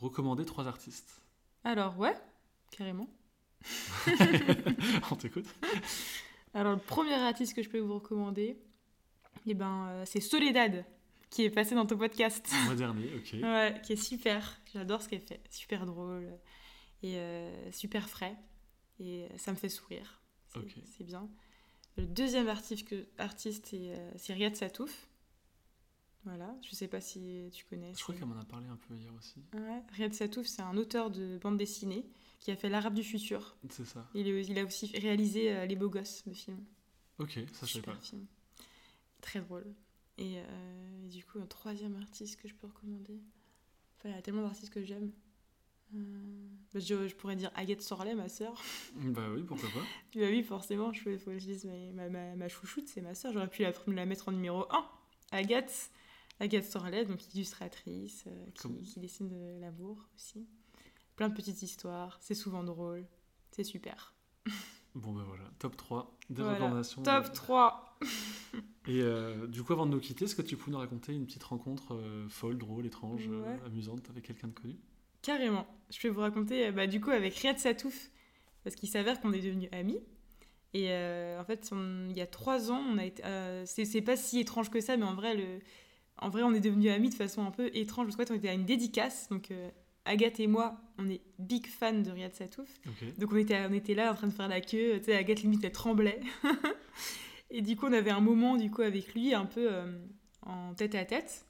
[0.00, 1.20] recommander trois artistes?
[1.64, 2.14] Alors, ouais,
[2.70, 3.08] carrément.
[5.10, 5.46] On t'écoute
[6.54, 8.58] Alors, le premier artiste que je peux vous recommander,
[9.46, 10.84] eh ben, euh, c'est Soledad,
[11.30, 12.48] qui est passé dans ton podcast.
[12.52, 13.32] Le mois dernier, ok.
[13.42, 14.60] Ouais, qui est super.
[14.72, 15.40] J'adore ce qu'elle fait.
[15.50, 16.38] Super drôle
[17.02, 18.36] et euh, super frais.
[18.98, 20.22] Et euh, ça me fait sourire.
[20.48, 20.74] C'est Ok.
[20.96, 21.28] c'est bien.
[21.96, 23.74] Le deuxième artiste, que, artiste
[24.16, 25.08] c'est Riyad Satouf.
[26.24, 27.94] Voilà, je sais pas si tu connais.
[27.94, 29.44] Je crois qu'elle m'en a parlé un peu hier aussi.
[29.54, 32.04] Ouais, Riyad Satouf, c'est un auteur de bande dessinée
[32.40, 33.56] qui a fait L'Arabe du futur.
[33.70, 34.08] C'est ça.
[34.14, 36.58] Il, est- il a aussi réalisé euh, Les Beaux Gosses, le film.
[37.18, 38.00] Ok, ça je Super pas.
[38.00, 38.26] film.
[39.20, 39.66] Très drôle.
[40.18, 43.20] Et euh, du coup, un troisième artiste que je peux recommander.
[43.98, 45.10] Enfin, il y a tellement d'artistes que j'aime.
[45.94, 45.98] Euh,
[46.74, 48.60] bah, je, je pourrais dire Agathe Sorlet, ma sœur.
[48.96, 49.80] Bah oui, pourquoi pas.
[50.20, 53.14] bah oui, forcément, il faut, faut que je dise ma, ma, ma, chouchoute, c'est ma
[53.14, 53.32] sœur.
[53.32, 54.90] J'aurais pu la, la mettre en numéro 1.
[55.32, 55.90] Agathe.
[56.38, 58.46] Agathe Sorlet, donc illustratrice, euh,
[58.84, 60.46] qui dessine de l'amour aussi.
[61.16, 63.06] Plein de petites histoires, c'est souvent drôle,
[63.50, 64.14] c'est super.
[64.94, 66.58] Bon bah voilà, top 3 des Voilà.
[66.58, 67.02] recommandations.
[67.02, 67.98] Top 3
[68.88, 71.26] Et euh, du coup, avant de nous quitter, est-ce que tu peux nous raconter une
[71.26, 74.76] petite rencontre euh, folle, drôle, étrange, euh, amusante avec quelqu'un de connu?
[75.22, 75.66] Carrément.
[75.90, 78.10] Je peux vous raconter, bah, du coup, avec Riyad Satouf,
[78.62, 79.98] parce qu'il s'avère qu'on est devenus amis.
[80.72, 83.22] Et en fait, on- il y a trois ans, on a été.
[83.66, 85.58] c'est pas si étrange que ça, mais en vrai, le,
[86.18, 88.06] en vrai, on est devenus amis de façon un peu étrange.
[88.06, 89.28] Parce qu'en fait, on était à une dédicace.
[89.30, 89.50] Donc,
[90.06, 92.68] Agathe et moi, on est big fans de Riyad Satouf.
[93.18, 94.98] Donc, on était, on était là en train de faire la queue.
[94.98, 96.20] Tu sais, Agathe, limite, elle tremblait.
[97.50, 99.98] et du coup, on avait un moment, du coup, avec lui, un peu euh,
[100.42, 101.46] en tête à tête.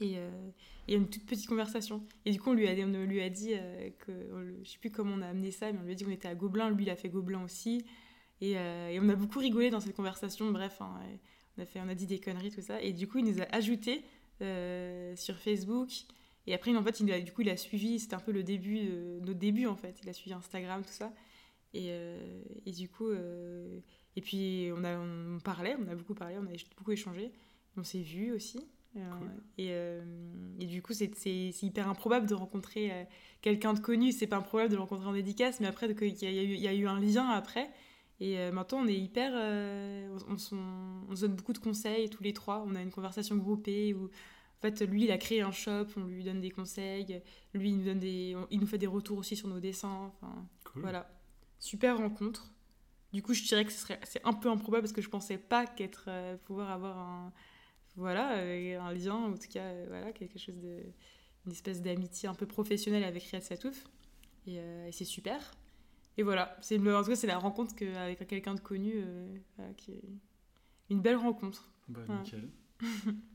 [0.00, 0.18] Et.
[0.18, 0.30] euh,
[0.88, 2.02] et une toute petite conversation.
[2.24, 4.78] Et du coup, on lui a, on lui a dit euh, que, on je sais
[4.78, 6.68] plus comment on a amené ça, mais on lui a dit qu'on était à Gobelin,
[6.70, 7.84] lui il a fait Gobelin aussi.
[8.40, 10.98] Et, euh, et on a beaucoup rigolé dans cette conversation, bref, hein,
[11.56, 12.82] on, a fait, on a dit des conneries, tout ça.
[12.82, 14.02] Et du coup, il nous a ajouté
[15.16, 15.90] sur Facebook.
[16.46, 18.42] Et après, en fait, il a, du coup, il a suivi, c'était un peu le
[18.42, 19.98] début, de, notre début en fait.
[20.02, 21.12] Il a suivi Instagram, tout ça.
[21.74, 23.78] Et, euh, et du coup, euh,
[24.16, 27.30] et puis on, a, on parlait, on a beaucoup parlé, on a beaucoup échangé.
[27.76, 28.58] On s'est vus aussi.
[28.96, 29.28] Euh, Cool.
[29.58, 30.02] et, euh,
[30.58, 31.12] et du coup, c'est
[31.62, 33.04] hyper improbable de rencontrer euh,
[33.40, 34.10] quelqu'un de connu.
[34.10, 36.74] C'est pas improbable de le rencontrer en dédicace, mais après, qu'il y, il y a
[36.74, 37.70] eu un lien après.
[38.18, 39.30] Et euh, maintenant, on est hyper.
[39.34, 42.64] euh, on, on on se donne beaucoup de conseils tous les trois.
[42.66, 44.10] On a une conversation groupée où,
[44.60, 47.22] en fait, lui, il a créé un shop, on lui donne des conseils.
[47.54, 50.12] Lui, il nous, donne des, il nous fait des retours aussi sur nos dessins.
[50.20, 50.82] Enfin, Cool.
[50.82, 51.10] voilà.
[51.58, 52.52] Super rencontre.
[53.14, 55.66] Du coup, je dirais que ce c'est un peu improbable parce que je pensais pas
[55.66, 57.32] qu'être, euh, pouvoir avoir un,
[57.96, 60.80] voilà, euh, un lien, en tout cas, euh, voilà, quelque chose de,
[61.46, 63.84] une espèce d'amitié un peu professionnelle avec Riyad Satouf.
[64.46, 65.40] Et, euh, et c'est super.
[66.18, 69.02] Et voilà, c'est en tout cas, c'est la rencontre que, avec quelqu'un de connu,
[69.56, 70.04] voilà, qui est
[70.90, 71.70] une belle rencontre.
[71.88, 72.18] Bah Ouais.
[72.18, 72.48] nickel.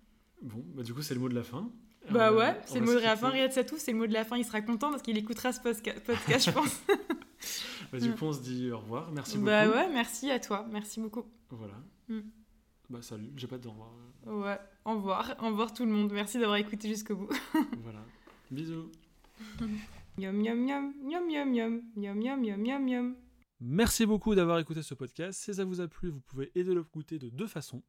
[0.45, 1.69] bon, bah du coup, c'est le mot de la fin.
[2.11, 3.29] Bah va- ouais, c'est le mot de la fin.
[3.29, 4.37] Riyad Satouf, c'est le mot de la fin.
[4.37, 6.81] Il sera content parce qu'il écoutera ce podcast, je pense.
[7.91, 9.11] Bah, du coup, on se dit au revoir.
[9.11, 9.45] Merci beaucoup.
[9.47, 10.65] bah ouais, merci à toi.
[10.71, 11.25] Merci beaucoup.
[11.49, 11.75] Voilà.
[12.07, 12.19] Mm.
[12.89, 13.91] Bah salut, j'ai pas de au revoir.
[14.25, 15.35] Ouais, au revoir.
[15.41, 16.11] Au revoir tout le monde.
[16.13, 17.29] Merci d'avoir écouté jusqu'au bout.
[17.83, 17.99] voilà.
[18.51, 18.91] Bisous.
[20.17, 23.15] Yum yum yum, yum yum yum, yum yum yum yum yum.
[23.59, 25.41] Merci beaucoup d'avoir écouté ce podcast.
[25.41, 27.83] Si ça vous a plu, vous pouvez aider le goûter de deux façons.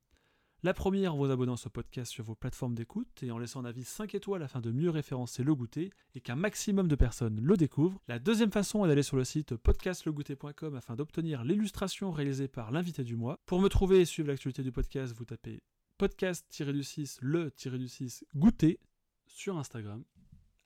[0.66, 3.60] La première en vous abonnant à ce podcast sur vos plateformes d'écoute et en laissant
[3.60, 7.38] un avis 5 étoiles afin de mieux référencer le goûter et qu'un maximum de personnes
[7.40, 8.00] le découvrent.
[8.08, 13.04] La deuxième façon est d'aller sur le site podcastlegoûter.com afin d'obtenir l'illustration réalisée par l'invité
[13.04, 13.38] du mois.
[13.46, 15.62] Pour me trouver et suivre l'actualité du podcast, vous tapez
[15.98, 18.80] podcast-du-6 le-du-6 goûter
[19.28, 20.02] sur Instagram.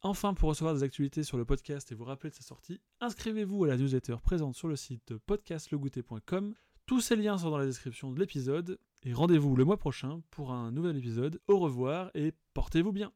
[0.00, 3.64] Enfin, pour recevoir des actualités sur le podcast et vous rappeler de sa sortie, inscrivez-vous
[3.64, 6.54] à la newsletter présente sur le site podcastlegoûter.com.
[6.86, 10.52] Tous ces liens sont dans la description de l'épisode, et rendez-vous le mois prochain pour
[10.52, 11.40] un nouvel épisode.
[11.48, 13.12] Au revoir et portez-vous bien